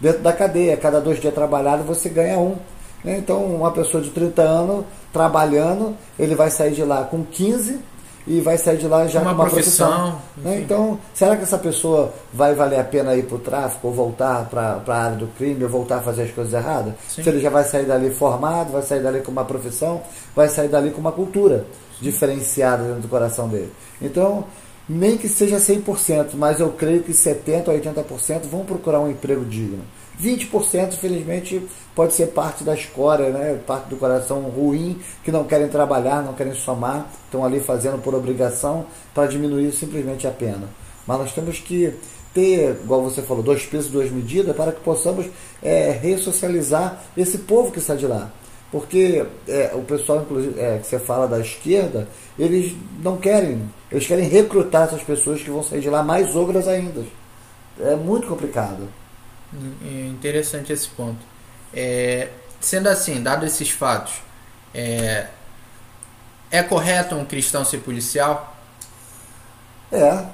[0.00, 0.76] dentro da cadeia.
[0.76, 2.56] Cada dois dias trabalhados você ganha um.
[3.04, 3.18] Né?
[3.18, 7.78] Então, uma pessoa de 30 anos trabalhando, ele vai sair de lá com 15
[8.26, 9.88] e vai sair de lá já uma com uma profissão.
[9.88, 10.20] profissão.
[10.38, 10.60] Né?
[10.60, 14.46] Então, será que essa pessoa vai valer a pena ir para o tráfico, ou voltar
[14.46, 16.94] para a área do crime, ou voltar a fazer as coisas erradas?
[17.08, 17.22] Sim.
[17.22, 20.02] Se ele já vai sair dali formado, vai sair dali com uma profissão,
[20.34, 21.64] vai sair dali com uma cultura
[22.00, 23.72] diferenciada dentro do coração dele.
[24.02, 24.44] Então,
[24.88, 29.44] nem que seja 100%, mas eu creio que 70% a 80% vão procurar um emprego
[29.44, 29.82] digno.
[30.20, 31.62] 20%, infelizmente,
[31.94, 33.60] pode ser parte da escória, né?
[33.66, 38.14] parte do coração ruim, que não querem trabalhar, não querem somar, estão ali fazendo por
[38.14, 40.68] obrigação para diminuir simplesmente a pena.
[41.06, 41.94] Mas nós temos que
[42.32, 45.26] ter, igual você falou, dois pesos, duas medidas, para que possamos
[45.62, 48.30] é, ressocializar esse povo que está de lá.
[48.70, 52.08] Porque é, o pessoal, inclusive, é, que você fala da esquerda,
[52.38, 56.66] eles não querem, eles querem recrutar essas pessoas que vão sair de lá mais ogras
[56.66, 57.04] ainda.
[57.80, 58.88] É muito complicado.
[60.10, 61.20] Interessante esse ponto.
[61.72, 62.28] É,
[62.60, 64.14] sendo assim, dado esses fatos,
[64.74, 65.28] é,
[66.50, 68.56] é correto um cristão ser policial?
[69.92, 70.24] É,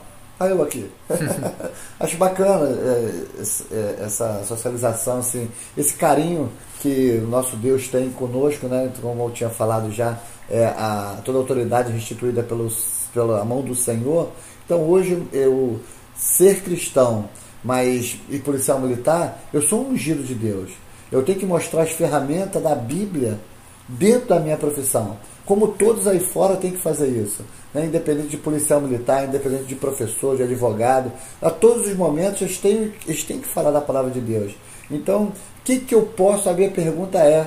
[0.42, 0.90] Aí eu aqui.
[2.00, 3.34] Acho bacana é,
[3.70, 6.50] é, essa socialização, assim, esse carinho
[6.82, 8.90] que o nosso Deus tem conosco, né?
[9.00, 10.18] Como eu tinha falado já,
[10.50, 14.30] é, a, toda a autoridade restituída pelos, pela mão do Senhor.
[14.64, 15.78] Então hoje eu
[16.16, 17.28] ser cristão,
[17.62, 20.72] mas e policial militar, eu sou um ungido de Deus.
[21.10, 23.38] Eu tenho que mostrar as ferramentas da Bíblia
[23.86, 25.18] dentro da minha profissão.
[25.46, 27.44] Como todos aí fora têm que fazer isso.
[27.72, 27.86] Né?
[27.86, 31.12] Independente de policial militar, independente de professor, de advogado.
[31.40, 34.52] A todos os momentos eles têm, eles têm que falar da palavra de Deus.
[34.90, 35.32] Então,
[35.64, 37.44] que, que eu posso, a minha pergunta é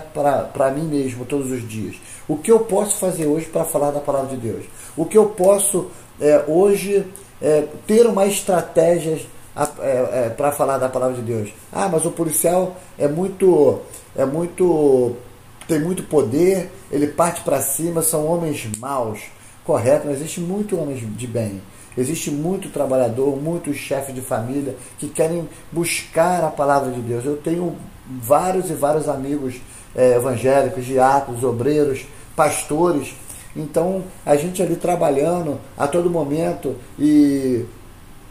[0.53, 1.95] para mim mesmo todos os dias.
[2.27, 4.65] O que eu posso fazer hoje para falar da palavra de Deus?
[4.95, 5.89] O que eu posso
[6.19, 7.05] é, hoje
[7.41, 9.19] é, ter uma estratégia
[9.55, 11.49] é, é, para falar da palavra de Deus?
[11.71, 13.79] Ah, mas o policial é muito,
[14.15, 15.15] é muito
[15.67, 19.19] tem muito poder, ele parte para cima, são homens maus.
[19.63, 21.59] Correto, mas existe muito homens de bem.
[21.97, 27.25] Existe muito trabalhador, muitos chefes de família que querem buscar a palavra de Deus.
[27.25, 27.75] Eu tenho
[28.07, 29.55] vários e vários amigos
[29.95, 33.15] é, evangélicos, diáconos, obreiros, pastores.
[33.55, 37.65] Então, a gente ali trabalhando a todo momento e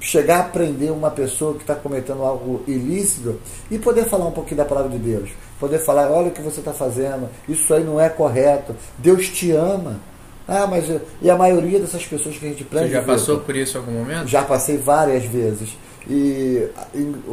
[0.00, 4.58] chegar a aprender uma pessoa que está cometendo algo ilícito e poder falar um pouquinho
[4.58, 5.30] da palavra de Deus.
[5.58, 9.50] Poder falar, olha o que você está fazendo, isso aí não é correto, Deus te
[9.50, 9.98] ama.
[10.46, 10.84] Ah, mas
[11.22, 12.88] e a maioria dessas pessoas que a gente prende.
[12.88, 14.28] Você já passou por isso em algum momento?
[14.28, 15.76] Já passei várias vezes.
[16.08, 16.68] E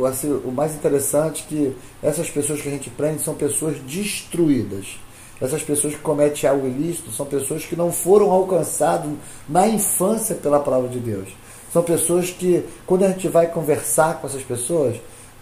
[0.08, 4.98] assim, o mais interessante é que essas pessoas que a gente prende são pessoas destruídas.
[5.42, 9.12] Essas pessoas que cometem algo ilícito são pessoas que não foram alcançadas
[9.50, 11.30] na infância pela palavra de Deus.
[11.74, 14.98] São pessoas que, quando a gente vai conversar com essas pessoas,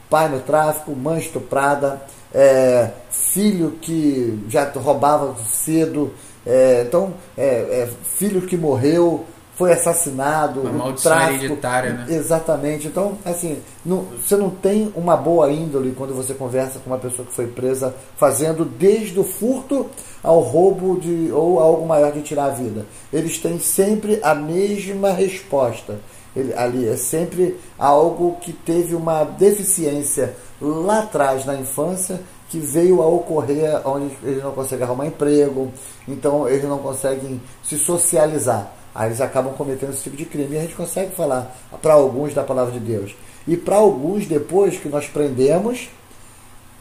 [0.09, 2.01] pai no tráfico, mãe estuprada,
[2.33, 6.13] é, filho que já roubava cedo,
[6.45, 9.25] é, então, é, é, filho que morreu,
[9.59, 12.05] foi assassinado, uma maldição tráfico, hereditária, né?
[12.07, 12.87] Exatamente.
[12.87, 17.27] Então, assim, não, você não tem uma boa índole quando você conversa com uma pessoa
[17.27, 19.89] que foi presa fazendo desde o furto
[20.23, 22.85] ao roubo de ou algo maior de tirar a vida.
[23.11, 25.99] Eles têm sempre a mesma resposta.
[26.33, 33.01] Ele, ali é sempre algo que teve uma deficiência lá atrás na infância que veio
[33.01, 35.71] a ocorrer onde eles não conseguem arrumar emprego,
[36.07, 38.73] então eles não conseguem se socializar.
[38.93, 40.55] Aí eles acabam cometendo esse tipo de crime.
[40.55, 43.15] E a gente consegue falar para alguns da palavra de Deus.
[43.47, 45.89] E para alguns, depois que nós prendemos,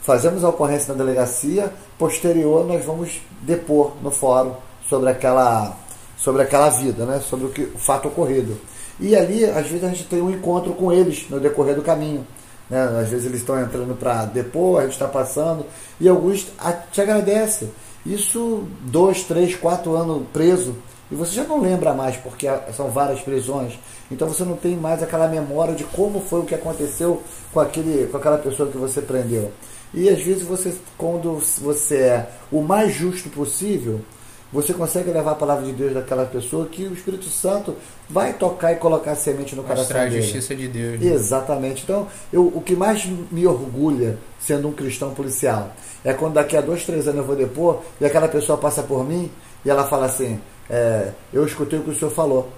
[0.01, 4.55] fazemos a ocorrência na delegacia, posterior nós vamos depor no fórum
[4.89, 5.77] sobre aquela,
[6.17, 7.21] sobre aquela vida, né?
[7.21, 8.59] sobre o, que, o fato ocorrido.
[8.99, 12.27] E ali, às vezes, a gente tem um encontro com eles no decorrer do caminho.
[12.69, 12.83] Né?
[13.01, 15.65] Às vezes eles estão entrando para depor, a gente está passando,
[16.01, 16.47] e alguns
[16.93, 17.71] te agradecem.
[18.05, 20.75] Isso, dois, três, quatro anos preso,
[21.11, 22.47] e você já não lembra mais, porque
[22.77, 23.79] são várias prisões.
[24.11, 28.07] Então você não tem mais aquela memória de como foi o que aconteceu com, aquele,
[28.07, 29.51] com aquela pessoa que você prendeu.
[29.93, 34.01] E às vezes você, quando você é o mais justo possível,
[34.53, 37.77] você consegue levar a palavra de Deus daquela pessoa que o Espírito Santo
[38.09, 40.19] vai tocar e colocar semente no coração dele.
[40.19, 41.01] a justiça de Deus.
[41.01, 41.13] Né?
[41.13, 41.83] Exatamente.
[41.85, 45.73] Então, eu, o que mais me orgulha sendo um cristão policial
[46.05, 49.05] é quando daqui a dois, três anos eu vou depor e aquela pessoa passa por
[49.07, 49.31] mim
[49.65, 50.41] e ela fala assim:
[50.71, 52.49] é, Eu escutei o que o senhor falou.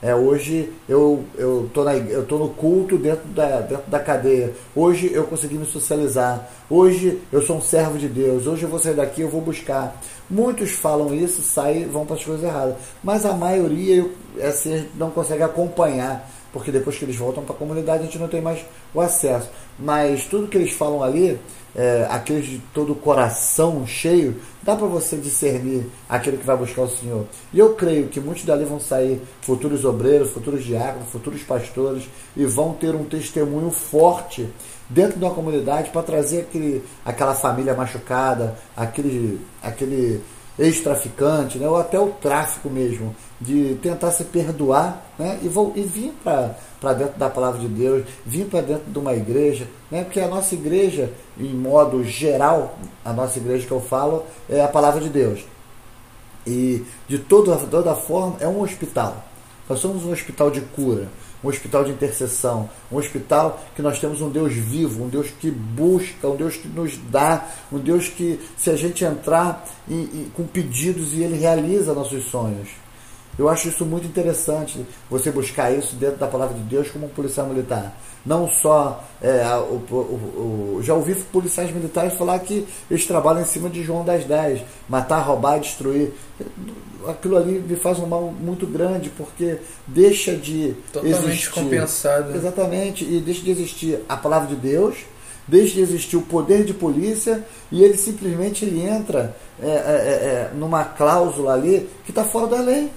[0.00, 4.54] É, hoje eu eu tô, na, eu tô no culto dentro da, dentro da cadeia.
[4.74, 6.48] Hoje eu consegui me socializar.
[6.70, 8.46] Hoje eu sou um servo de Deus.
[8.46, 10.00] Hoje eu vou sair daqui, eu vou buscar.
[10.30, 12.76] Muitos falam isso, saem, vão para as coisas erradas.
[13.02, 17.58] Mas a maioria é, assim, não consegue acompanhar porque depois que eles voltam para a
[17.58, 19.50] comunidade a gente não tem mais o acesso.
[19.78, 21.38] Mas tudo que eles falam ali,
[21.76, 24.36] é, aqueles de todo o coração cheio,
[24.68, 27.24] dá para você discernir aquele que vai buscar o Senhor.
[27.54, 32.04] E eu creio que muitos dali vão sair futuros obreiros, futuros diáconos, futuros pastores
[32.36, 34.46] e vão ter um testemunho forte
[34.86, 40.22] dentro de uma comunidade para trazer aquele, aquela família machucada, aquele, aquele
[40.58, 45.82] ex-traficante, né, ou até o tráfico mesmo, de tentar se perdoar né, e, vou, e
[45.82, 50.20] vir para dentro da palavra de Deus, vir para dentro de uma igreja, né, porque
[50.20, 55.00] a nossa igreja, em modo geral, a nossa igreja que eu falo, é a palavra
[55.00, 55.40] de Deus.
[56.46, 59.24] E de toda, toda forma, é um hospital.
[59.68, 61.08] Nós somos um hospital de cura
[61.42, 65.50] um hospital de intercessão, um hospital que nós temos um Deus vivo, um Deus que
[65.50, 69.64] busca, um Deus que nos dá, um Deus que, se a gente entrar
[70.34, 72.68] com pedidos e ele realiza nossos sonhos.
[73.38, 77.10] Eu acho isso muito interessante, você buscar isso dentro da palavra de Deus como um
[77.10, 77.96] policial militar.
[78.26, 79.04] Não só.
[79.22, 83.82] É, o, o, o, já ouvi policiais militares falar que eles trabalham em cima de
[83.82, 86.12] João das Dez matar, roubar, destruir.
[87.06, 90.74] Aquilo ali me faz um mal muito grande, porque deixa de.
[90.92, 92.36] Totalmente existir, compensado.
[92.36, 94.96] Exatamente, e deixa de existir a palavra de Deus
[95.48, 100.50] deixa de existir o poder de polícia e ele simplesmente ele entra é, é, é,
[100.54, 102.90] numa cláusula ali que está fora da lei.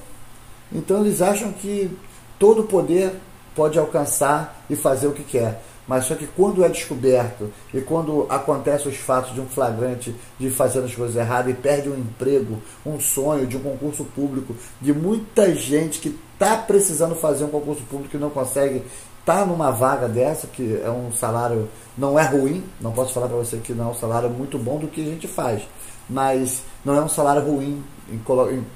[0.71, 1.95] Então eles acham que
[2.39, 3.13] todo poder
[3.55, 5.61] pode alcançar e fazer o que quer.
[5.87, 10.49] Mas só que quando é descoberto e quando acontece os fatos de um flagrante de
[10.49, 14.93] fazer as coisas erradas e perde um emprego, um sonho de um concurso público, de
[14.93, 18.83] muita gente que está precisando fazer um concurso público e não consegue
[19.25, 21.67] tá numa vaga dessa, que é um salário,
[21.97, 24.79] não é ruim, não posso falar para você que não é um salário muito bom
[24.79, 25.61] do que a gente faz,
[26.09, 28.19] mas não é um salário ruim em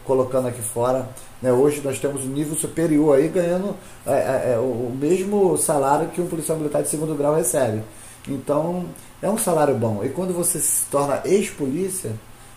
[0.03, 1.09] colocando aqui fora
[1.41, 1.51] né?
[1.51, 3.75] Hoje nós temos um nível superior aí ganhando
[4.05, 7.81] é, é, é, o mesmo salário que um policial militar de segundo grau recebe.
[8.27, 8.85] Então
[9.21, 10.03] é um salário bom.
[10.03, 12.13] E quando você se torna ex-polícia,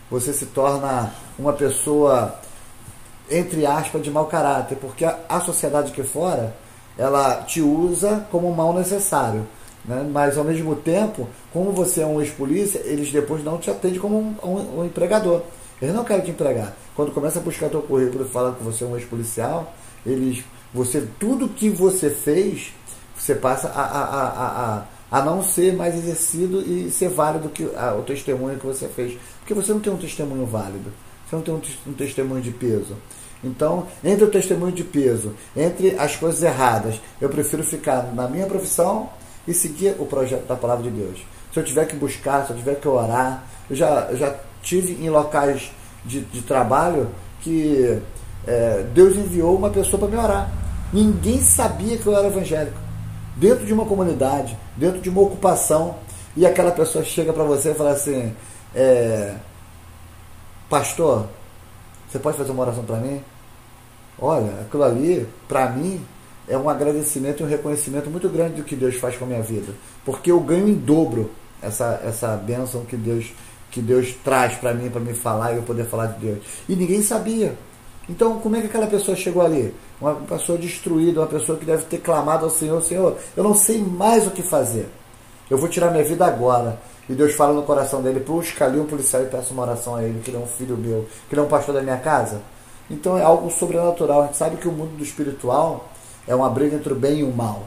[0.09, 2.35] você se torna uma pessoa,
[3.29, 6.55] entre aspas, de mau caráter, porque a, a sociedade aqui fora
[6.97, 9.47] ela te usa como mal necessário.
[9.85, 10.07] Né?
[10.11, 14.17] Mas ao mesmo tempo, como você é um ex-polícia, eles depois não te atendem como
[14.17, 15.41] um, um, um empregador.
[15.81, 16.75] Eles não querem te empregar.
[16.99, 19.73] Quando começa a buscar teu currículo e fala que você é um ex-policial,
[20.05, 20.43] eles,
[20.73, 22.73] você, tudo que você fez,
[23.17, 28.01] você passa a, a, a, a, não ser mais exercido e ser válido que o
[28.05, 29.17] testemunho que você fez.
[29.39, 30.91] Porque você não tem um testemunho válido.
[31.25, 32.97] Você não tem um, um testemunho de peso.
[33.41, 38.45] Então, entre o testemunho de peso, entre as coisas erradas, eu prefiro ficar na minha
[38.45, 39.09] profissão
[39.47, 41.25] e seguir o projeto da palavra de Deus.
[41.53, 45.01] Se eu tiver que buscar, se eu tiver que orar, eu já, eu já tive
[45.01, 45.71] em locais
[46.05, 47.09] de, de trabalho
[47.41, 47.99] que
[48.47, 50.51] é, Deus enviou uma pessoa para me orar.
[50.91, 52.77] Ninguém sabia que eu era evangélico.
[53.35, 55.95] Dentro de uma comunidade, dentro de uma ocupação,
[56.35, 58.33] e aquela pessoa chega para você e fala assim:
[58.75, 59.35] é,
[60.69, 61.27] Pastor,
[62.09, 63.21] você pode fazer uma oração para mim?
[64.19, 66.01] Olha, aquilo ali, para mim,
[66.47, 69.41] é um agradecimento e um reconhecimento muito grande do que Deus faz com a minha
[69.41, 69.73] vida.
[70.03, 71.31] Porque eu ganho em dobro
[71.61, 73.31] essa, essa bênção que Deus
[73.71, 76.39] que Deus traz para mim, para me falar e eu poder falar de Deus.
[76.67, 77.55] E ninguém sabia.
[78.09, 79.73] Então, como é que aquela pessoa chegou ali?
[80.01, 83.79] Uma pessoa destruída, uma pessoa que deve ter clamado ao Senhor: Senhor, eu não sei
[83.79, 84.89] mais o que fazer.
[85.49, 86.79] Eu vou tirar minha vida agora.
[87.07, 90.03] E Deus fala no coração dele: busca ali um policial e peça uma oração a
[90.03, 92.41] ele, que ele é um filho meu, que ele é um pastor da minha casa.
[92.89, 94.23] Então é algo sobrenatural.
[94.23, 95.89] A gente sabe que o mundo do espiritual
[96.27, 97.63] é uma briga entre o bem e o mal.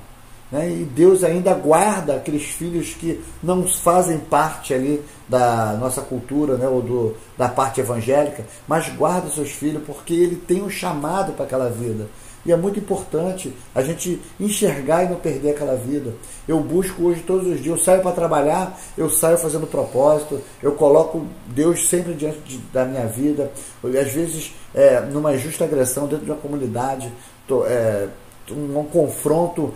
[0.52, 0.70] Né?
[0.70, 6.68] E Deus ainda guarda aqueles filhos que não fazem parte ali da nossa cultura, né?
[6.68, 11.46] ou do, da parte evangélica, mas guarda seus filhos porque ele tem um chamado para
[11.46, 12.06] aquela vida.
[12.44, 16.12] E é muito importante a gente enxergar e não perder aquela vida.
[16.46, 20.72] Eu busco hoje todos os dias, eu saio para trabalhar, eu saio fazendo propósito, eu
[20.72, 23.52] coloco Deus sempre diante de, da minha vida.
[23.84, 27.12] Às vezes, é, numa justa agressão dentro de uma comunidade,
[27.46, 28.08] tô, é,
[28.52, 29.72] um, um, confronto,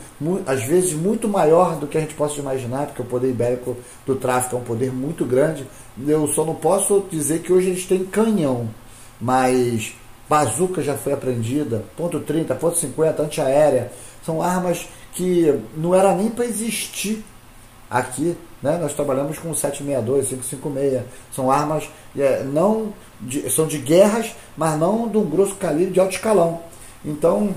[0.46, 4.16] às vezes, muito maior do que a gente possa imaginar, porque o poder ibérico do
[4.16, 5.66] tráfico é um poder muito grande.
[6.06, 8.68] Eu só não posso dizer que hoje eles têm canhão,
[9.20, 9.94] mas
[10.28, 13.92] bazuca já foi apreendida, ponto 30, ponto 50, antiaérea,
[14.24, 17.24] são armas que não era nem para existir
[17.90, 18.36] aqui.
[18.62, 18.78] Né?
[18.78, 21.02] Nós trabalhamos com 762, 556,
[21.32, 26.00] são armas é, não de, são de guerras, mas não de um grosso calibre de
[26.00, 26.60] alto escalão.
[27.04, 27.54] Então,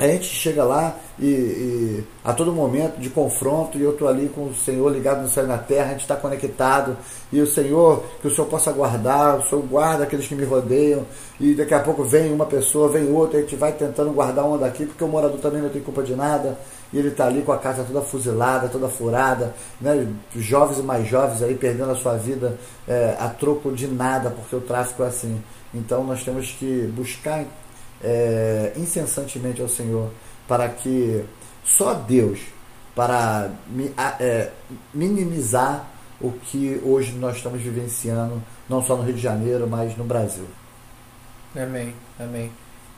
[0.00, 4.30] a gente chega lá e, e, a todo momento de confronto e eu estou ali
[4.30, 6.96] com o Senhor ligado no céu e na terra, a gente está conectado
[7.30, 11.04] e o Senhor, que o Senhor possa guardar, o Senhor guarda aqueles que me rodeiam
[11.38, 14.56] e daqui a pouco vem uma pessoa, vem outra, a gente vai tentando guardar uma
[14.56, 16.58] daqui, porque o morador também não tem culpa de nada
[16.92, 20.08] e ele está ali com a casa toda fuzilada, toda furada, né?
[20.34, 24.56] jovens e mais jovens aí perdendo a sua vida é, a troco de nada, porque
[24.56, 25.42] o tráfico é assim.
[25.74, 27.44] Então nós temos que buscar
[28.02, 30.10] é, incessantemente ao Senhor
[30.48, 31.24] para que
[31.64, 32.40] só Deus
[32.94, 33.50] para
[34.18, 34.50] é,
[34.92, 35.88] minimizar
[36.20, 40.46] o que hoje nós estamos vivenciando, não só no Rio de Janeiro, mas no Brasil.
[41.56, 42.50] Amém, amém.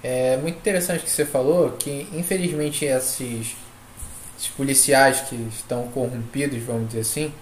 [0.03, 3.55] É muito interessante que você falou que, infelizmente, esses,
[4.37, 7.33] esses policiais que estão corrompidos, vamos dizer assim,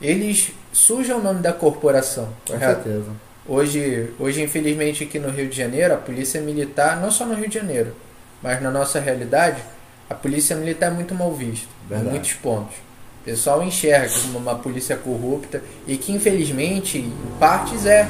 [0.00, 2.76] eles sujam o nome da corporação, correto?
[2.76, 3.10] Com certeza.
[3.46, 7.48] Hoje, hoje, infelizmente, aqui no Rio de Janeiro, a polícia militar, não só no Rio
[7.48, 7.94] de Janeiro,
[8.42, 9.62] mas na nossa realidade,
[10.08, 12.76] a polícia militar é muito mal vista, em muitos pontos.
[13.20, 18.08] O pessoal enxerga como uma polícia corrupta e que, infelizmente, em partes é.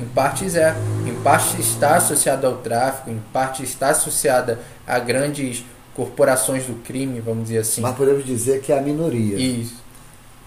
[0.00, 0.74] Em partes é.
[1.06, 5.64] Em parte está associada ao tráfico, em parte está associada a grandes
[5.94, 7.80] corporações do crime, vamos dizer assim.
[7.80, 9.36] Mas podemos dizer que é a minoria.
[9.36, 9.82] Isso.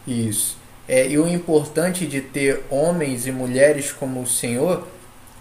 [0.07, 0.58] Isso.
[0.89, 4.87] É, e o importante de ter homens e mulheres como o Senhor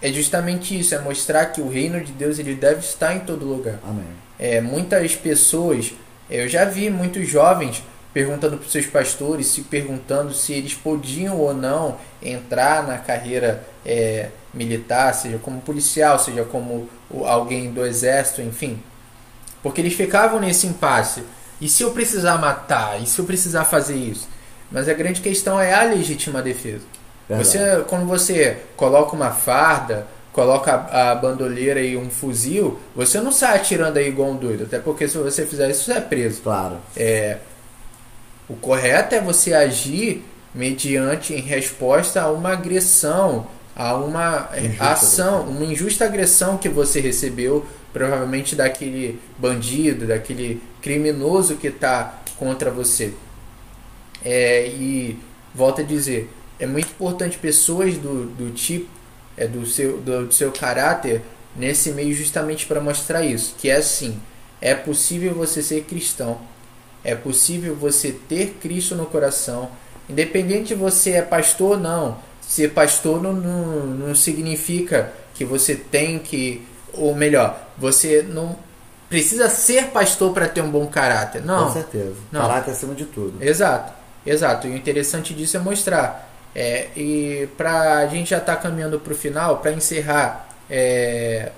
[0.02, 3.46] é justamente isso, é mostrar que o reino de Deus ele deve estar em todo
[3.46, 3.80] lugar.
[3.82, 4.04] Amém.
[4.38, 5.94] É, muitas pessoas,
[6.28, 7.82] eu já vi muitos jovens
[8.12, 13.64] perguntando para os seus pastores, se perguntando se eles podiam ou não entrar na carreira
[13.86, 16.90] é, militar, seja como policial, seja como
[17.24, 18.82] alguém do exército, enfim.
[19.62, 21.22] Porque eles ficavam nesse impasse.
[21.58, 23.02] E se eu precisar matar?
[23.02, 24.28] E se eu precisar fazer isso?
[24.70, 26.84] Mas a grande questão é a legítima defesa.
[27.28, 33.30] Você, quando você coloca uma farda, coloca a, a bandoleira e um fuzil, você não
[33.30, 34.64] sai atirando aí igual um doido.
[34.64, 36.40] Até porque se você fizer isso, você é preso.
[36.42, 36.78] Claro.
[36.96, 37.38] É,
[38.48, 43.46] o correto é você agir mediante em resposta a uma agressão,
[43.76, 45.42] a uma injusta ação, agressão.
[45.42, 53.12] uma injusta agressão que você recebeu, provavelmente daquele bandido, daquele criminoso que está contra você.
[54.24, 55.18] É, e
[55.54, 58.88] volto a dizer, é muito importante pessoas do, do tipo,
[59.36, 61.22] é, do, seu, do, do seu caráter
[61.56, 64.20] nesse meio justamente para mostrar isso, que é assim,
[64.60, 66.38] é possível você ser cristão,
[67.04, 69.70] é possível você ter Cristo no coração,
[70.08, 72.18] independente de você é pastor ou não.
[72.40, 78.56] Ser pastor não, não, não significa que você tem que, ou melhor, você não
[79.08, 81.44] precisa ser pastor para ter um bom caráter.
[81.44, 81.66] Não.
[81.66, 82.14] Com certeza.
[82.32, 82.40] Não.
[82.40, 83.42] Caráter acima de tudo.
[83.42, 83.92] Exato.
[84.28, 86.30] Exato, e o interessante disso é mostrar.
[86.54, 91.50] É, e para a gente já estar tá caminhando para o final, para encerrar, é...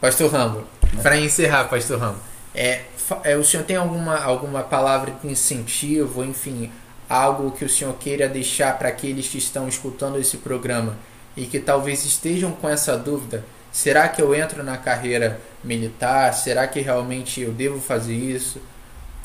[0.00, 0.64] Pastor Rambo,
[1.02, 2.20] para encerrar, Pastor Rambo,
[2.54, 2.82] é,
[3.24, 6.70] é, o senhor tem alguma, alguma palavra de incentivo, enfim,
[7.08, 10.96] algo que o senhor queira deixar para aqueles que estão escutando esse programa
[11.36, 13.44] e que talvez estejam com essa dúvida?
[13.72, 16.32] Será que eu entro na carreira militar?
[16.32, 18.60] Será que realmente eu devo fazer isso?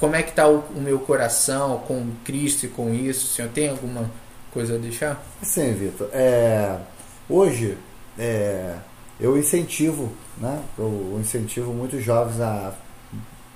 [0.04, 3.26] Como é que está o, o, meu coração com Cristo e com isso?
[3.26, 4.12] O senhor tem alguma
[4.52, 5.24] coisa a deixar?
[5.42, 6.10] Sim, Vitor.
[6.12, 6.76] É,
[7.30, 7.78] hoje
[8.20, 8.76] é,
[9.18, 10.62] eu incentivo, né?
[10.78, 12.74] Eu incentivo muitos jovens a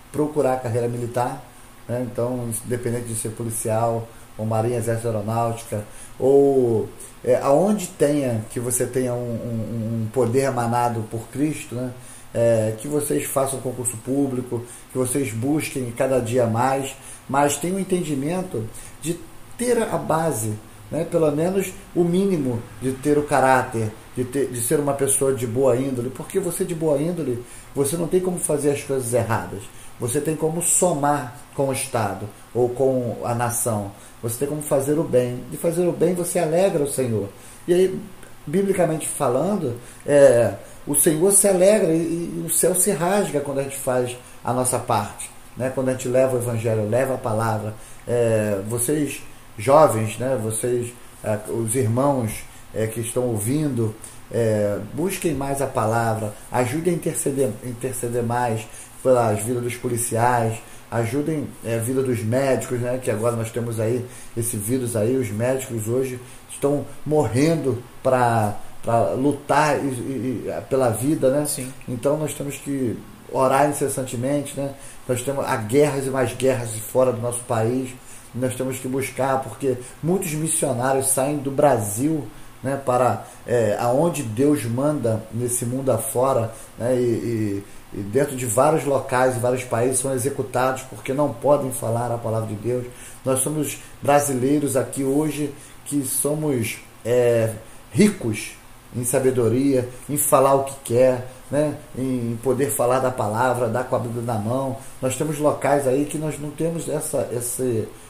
[0.09, 1.43] procurar a carreira militar.
[1.85, 2.07] Né?
[2.09, 5.83] Então, independente de ser policial, ou marinha, exército aeronáutica,
[6.17, 6.87] ou
[7.25, 11.91] é, aonde tenha que você tenha um, um, um poder emanado por Cristo, né?
[12.37, 16.95] É, que vocês façam concurso público, que vocês busquem cada dia mais,
[17.27, 18.63] mas tenham um entendimento
[19.01, 19.19] de
[19.57, 20.53] ter a base,
[20.91, 25.33] né, pelo menos o mínimo de ter o caráter, de, ter, de ser uma pessoa
[25.33, 29.11] de boa índole, porque você de boa índole, você não tem como fazer as coisas
[29.15, 29.63] erradas,
[29.99, 34.99] você tem como somar com o Estado ou com a nação, você tem como fazer
[34.99, 37.29] o bem, de fazer o bem você alegra o Senhor.
[37.67, 37.99] E aí,
[38.45, 39.75] biblicamente falando,
[40.05, 40.53] é,
[40.87, 44.79] o Senhor se alegra e, o céu se rasga quando a gente faz a nossa
[44.79, 45.71] parte, né?
[45.75, 47.73] quando a gente leva o Evangelho, leva a palavra.
[48.07, 49.21] É, vocês,
[49.57, 50.39] jovens, né?
[50.41, 52.31] vocês, é, os irmãos
[52.73, 53.93] é, que estão ouvindo,
[54.31, 58.65] é, busquem mais a palavra, ajudem a interceder, interceder mais
[59.03, 60.57] pelas vidas dos policiais,
[60.89, 62.97] ajudem é, a vida dos médicos, né?
[63.01, 64.05] que agora nós temos aí
[64.37, 66.17] esse vírus aí, os médicos hoje
[66.49, 68.57] estão morrendo para
[68.87, 71.45] para lutar e, e, pela vida, né?
[71.45, 71.73] Sim.
[71.89, 72.97] Então nós temos que
[73.33, 74.73] orar incessantemente, né?
[75.05, 77.89] Nós temos há guerras e mais guerras fora do nosso país.
[78.33, 82.27] Nós temos que buscar, porque muitos missionários saem do Brasil,
[82.63, 87.63] né, para é, aonde Deus manda nesse mundo afora, né, e, e,
[87.93, 92.17] e dentro de vários locais e vários países são executados porque não podem falar a
[92.17, 92.85] palavra de Deus.
[93.25, 95.53] Nós somos brasileiros aqui hoje
[95.85, 97.53] que somos é,
[97.91, 98.56] ricos
[98.95, 101.75] em sabedoria, em falar o que quer, né?
[101.97, 104.77] em poder falar da palavra, dar com a Bíblia na mão.
[105.01, 107.63] Nós temos locais aí que nós não temos essa, essa,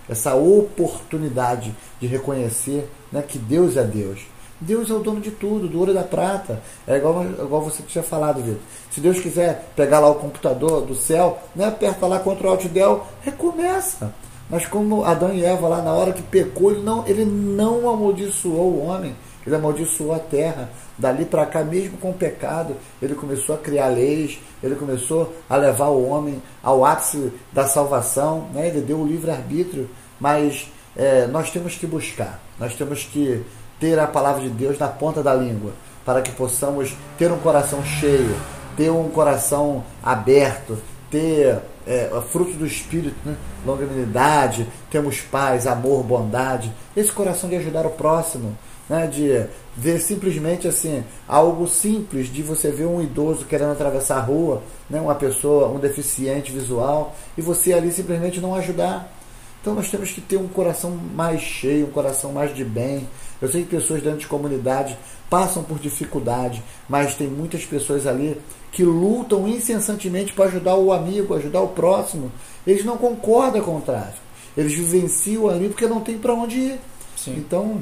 [0.10, 4.22] essa oportunidade de reconhecer né, que Deus é Deus.
[4.60, 6.62] Deus é o dono de tudo, do ouro e da prata.
[6.88, 8.60] É igual, igual você tinha falado, Vitor.
[8.90, 12.66] Se Deus quiser pegar lá o computador do céu, né, aperta lá contra o Alt
[12.66, 14.14] Del, recomeça.
[14.50, 18.74] Mas como Adão e Eva lá na hora que pecou, ele não, ele não amaldiçoou
[18.74, 19.16] o homem,
[19.48, 20.70] ele amaldiçoou a terra.
[20.98, 25.56] Dali para cá, mesmo com o pecado, ele começou a criar leis, ele começou a
[25.56, 28.68] levar o homem ao ápice da salvação, né?
[28.68, 29.90] ele deu o livre-arbítrio,
[30.20, 33.42] mas é, nós temos que buscar, nós temos que
[33.80, 35.72] ter a palavra de Deus na ponta da língua,
[36.04, 38.36] para que possamos ter um coração cheio,
[38.76, 40.78] ter um coração aberto,
[41.10, 43.38] ter é, fruto do Espírito, né?
[43.66, 48.58] longanimidade, temos paz, amor, bondade, esse coração de ajudar o próximo,
[48.90, 49.08] né?
[49.08, 54.62] de ver simplesmente assim, algo simples de você ver um idoso querendo atravessar a rua,
[54.90, 55.00] né?
[55.00, 59.14] uma pessoa, um deficiente visual, e você ali simplesmente não ajudar.
[59.62, 63.08] Então nós temos que ter um coração mais cheio, um coração mais de bem.
[63.42, 64.98] Eu sei que pessoas dentro de comunidade
[65.30, 68.40] passam por dificuldade, mas tem muitas pessoas ali
[68.72, 72.32] que lutam incessantemente para ajudar o amigo, ajudar o próximo.
[72.66, 74.26] Eles não concordam com o tráfico.
[74.56, 76.80] Eles vivenciam ali porque não tem para onde ir.
[77.16, 77.36] Sim.
[77.38, 77.82] Então,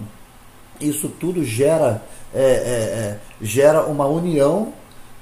[0.80, 2.02] isso tudo gera,
[2.34, 4.74] é, é, é, gera uma união,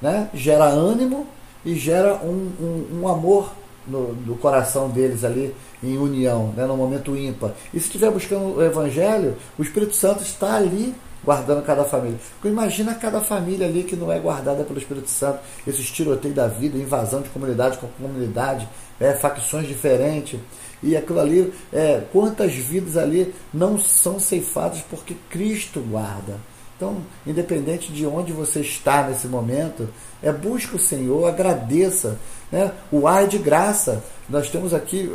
[0.01, 0.29] né?
[0.33, 1.27] gera ânimo
[1.65, 3.53] e gera um, um, um amor
[3.87, 6.65] no, no, coração deles ali em união, né?
[6.65, 7.51] no momento ímpar.
[7.73, 12.17] E se estiver buscando o Evangelho, o Espírito Santo está ali guardando cada família.
[12.33, 16.47] Porque imagina cada família ali que não é guardada pelo Espírito Santo, esses tiroteios da
[16.47, 18.67] vida, invasão de comunidade com comunidade,
[18.99, 20.39] é, facções diferentes.
[20.83, 26.37] E aquilo ali, é, quantas vidas ali não são ceifadas porque Cristo guarda.
[26.75, 29.87] Então, independente de onde você está nesse momento,
[30.21, 32.19] é busque o Senhor, agradeça.
[32.51, 32.71] Né?
[32.91, 34.03] O ar é de graça.
[34.27, 35.09] Nós temos aqui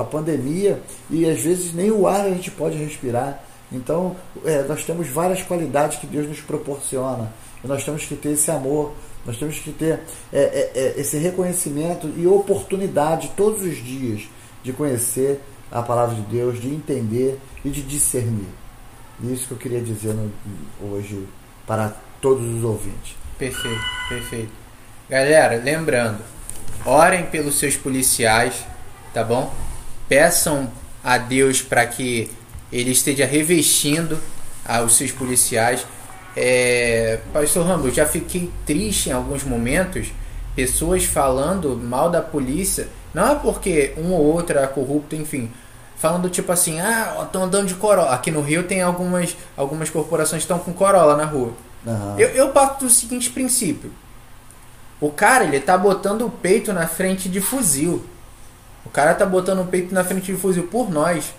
[0.00, 3.44] a pandemia e às vezes nem o ar a gente pode respirar.
[3.70, 7.32] Então, é, nós temos várias qualidades que Deus nos proporciona.
[7.62, 8.92] E nós temos que ter esse amor,
[9.24, 10.00] nós temos que ter
[10.32, 14.28] é, é, é, esse reconhecimento e oportunidade todos os dias
[14.64, 15.40] de conhecer
[15.70, 18.48] a palavra de Deus, de entender e de discernir.
[19.22, 20.16] Isso que eu queria dizer
[20.80, 21.24] hoje
[21.66, 23.14] para todos os ouvintes.
[23.38, 24.50] Perfeito, perfeito.
[25.08, 26.18] Galera, lembrando,
[26.84, 28.66] orem pelos seus policiais,
[29.12, 29.54] tá bom?
[30.08, 30.70] Peçam
[31.02, 32.30] a Deus para que
[32.72, 34.18] ele esteja revestindo
[34.64, 35.86] ah, os seus policiais.
[36.36, 40.08] É, Pastor Rambo, já fiquei triste em alguns momentos,
[40.56, 45.50] pessoas falando mal da polícia, não é porque um ou outro é corrupto, enfim,
[45.96, 48.12] falando tipo assim, ah, estão andando de Corolla.
[48.12, 51.52] Aqui no Rio tem algumas, algumas corporações que estão com Corolla na rua.
[51.86, 52.18] Uhum.
[52.18, 53.92] Eu, eu parto do seguinte princípio.
[55.00, 58.04] O cara, ele tá botando o peito na frente de fuzil.
[58.84, 61.32] O cara tá botando o peito na frente de fuzil por nós.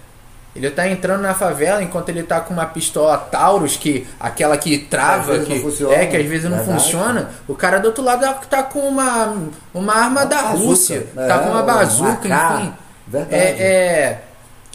[0.56, 4.78] Ele tá entrando na favela enquanto ele tá com uma pistola Taurus, que aquela que
[4.78, 5.54] trava, que,
[5.92, 6.82] é, que às vezes não Verdade.
[6.82, 7.30] funciona.
[7.46, 9.36] O cara do outro lado tá com uma,
[9.74, 10.66] uma arma uma da bazuca.
[10.66, 12.74] Rússia, é, tá com uma bazuca, uma enfim.
[13.06, 13.36] Verdade.
[13.36, 14.22] É, é,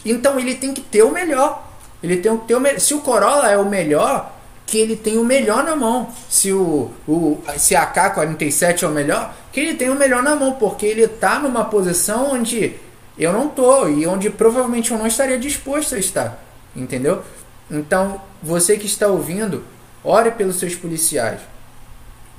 [0.05, 1.67] então ele tem que ter o melhor.
[2.03, 2.79] Ele tem que ter o melhor.
[2.79, 4.31] Se o Corolla é o melhor,
[4.67, 6.09] que ele tem o melhor na mão.
[6.29, 10.35] Se o, o se a K47 é o melhor, que ele tem o melhor na
[10.35, 12.75] mão, porque ele tá numa posição onde
[13.23, 16.43] eu não tô e onde provavelmente eu não estaria disposto a estar,
[16.75, 17.23] entendeu?
[17.69, 19.63] Então, você que está ouvindo,
[20.03, 21.39] ore pelos seus policiais.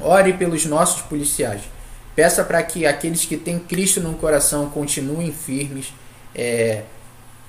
[0.01, 1.63] Ore pelos nossos policiais.
[2.17, 5.95] Peça para que aqueles que têm Cristo no coração continuem firmes.
[6.35, 6.83] É,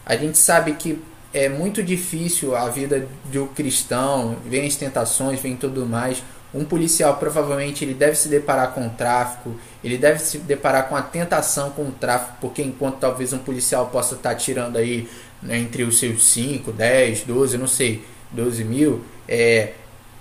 [0.05, 1.01] a gente sabe que
[1.33, 6.21] é muito difícil a vida do cristão, vem as tentações, vem tudo mais.
[6.53, 10.95] Um policial provavelmente ele deve se deparar com o tráfico, ele deve se deparar com
[10.95, 15.09] a tentação com o tráfico, porque enquanto talvez um policial possa estar tirando aí
[15.41, 19.73] né, entre os seus 5, 10, 12, não sei, 12 mil, é,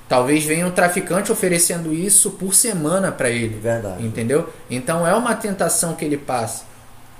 [0.08, 3.58] talvez venha um traficante oferecendo isso por semana para ele.
[3.58, 4.04] Verdade.
[4.04, 4.48] Entendeu?
[4.70, 6.64] Então é uma tentação que ele passa.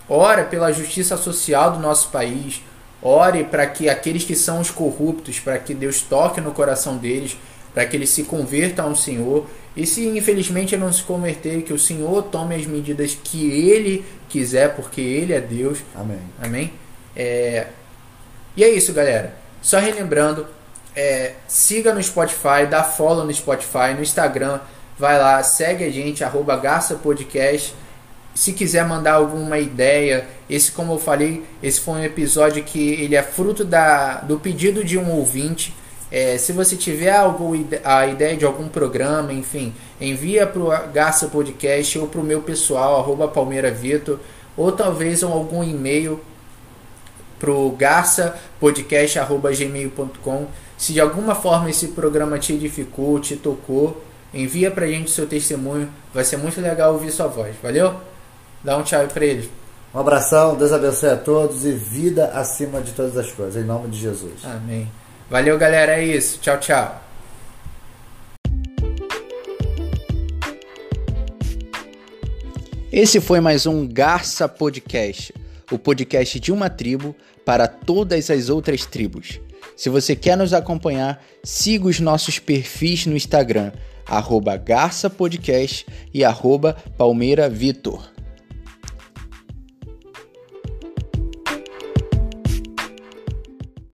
[0.08, 2.62] Ora pela justiça social do nosso país,
[3.02, 7.36] ore para que aqueles que são os corruptos, para que Deus toque no coração deles
[7.75, 9.47] para que ele se converta ao Senhor.
[9.77, 14.05] E se infelizmente ele não se converter, que o Senhor tome as medidas que ele
[14.29, 15.79] quiser, porque ele é Deus.
[15.95, 16.20] Amém.
[16.41, 16.73] Amém.
[17.16, 17.66] É...
[18.57, 19.35] E é isso, galera.
[19.62, 20.47] Só relembrando,
[20.95, 24.61] é, siga no Spotify, dá follow no Spotify, no Instagram,
[24.99, 27.75] vai lá, segue a gente, arroba Garça Podcast.
[28.35, 33.14] Se quiser mandar alguma ideia, esse como eu falei, esse foi um episódio que ele
[33.14, 35.75] é fruto da, do pedido de um ouvinte.
[36.12, 41.28] É, se você tiver algum, a ideia de algum programa, enfim, envia para o Garça
[41.28, 44.20] Podcast ou para o meu pessoal, arroba Palmeira Vitor,
[44.54, 46.20] ou talvez algum e-mail
[47.40, 50.46] para o garçapodcast.gmail.com.
[50.76, 54.04] Se de alguma forma esse programa te edificou, te tocou,
[54.34, 55.88] envia para a gente o seu testemunho.
[56.12, 57.56] Vai ser muito legal ouvir sua voz.
[57.62, 57.94] Valeu?
[58.62, 59.48] Dá um tchau para eles.
[59.94, 63.88] Um abração, Deus abençoe a todos e vida acima de todas as coisas, em nome
[63.88, 64.44] de Jesus.
[64.44, 65.01] Amém.
[65.33, 65.99] Valeu, galera.
[65.99, 66.39] É isso.
[66.43, 67.03] Tchau, tchau.
[72.93, 75.33] Esse foi mais um Garça Podcast,
[75.70, 77.16] o podcast de uma tribo
[77.47, 79.41] para todas as outras tribos.
[79.74, 83.72] Se você quer nos acompanhar, siga os nossos perfis no Instagram,
[84.05, 88.11] arroba Garça Podcast e arroba Palmeira Vitor.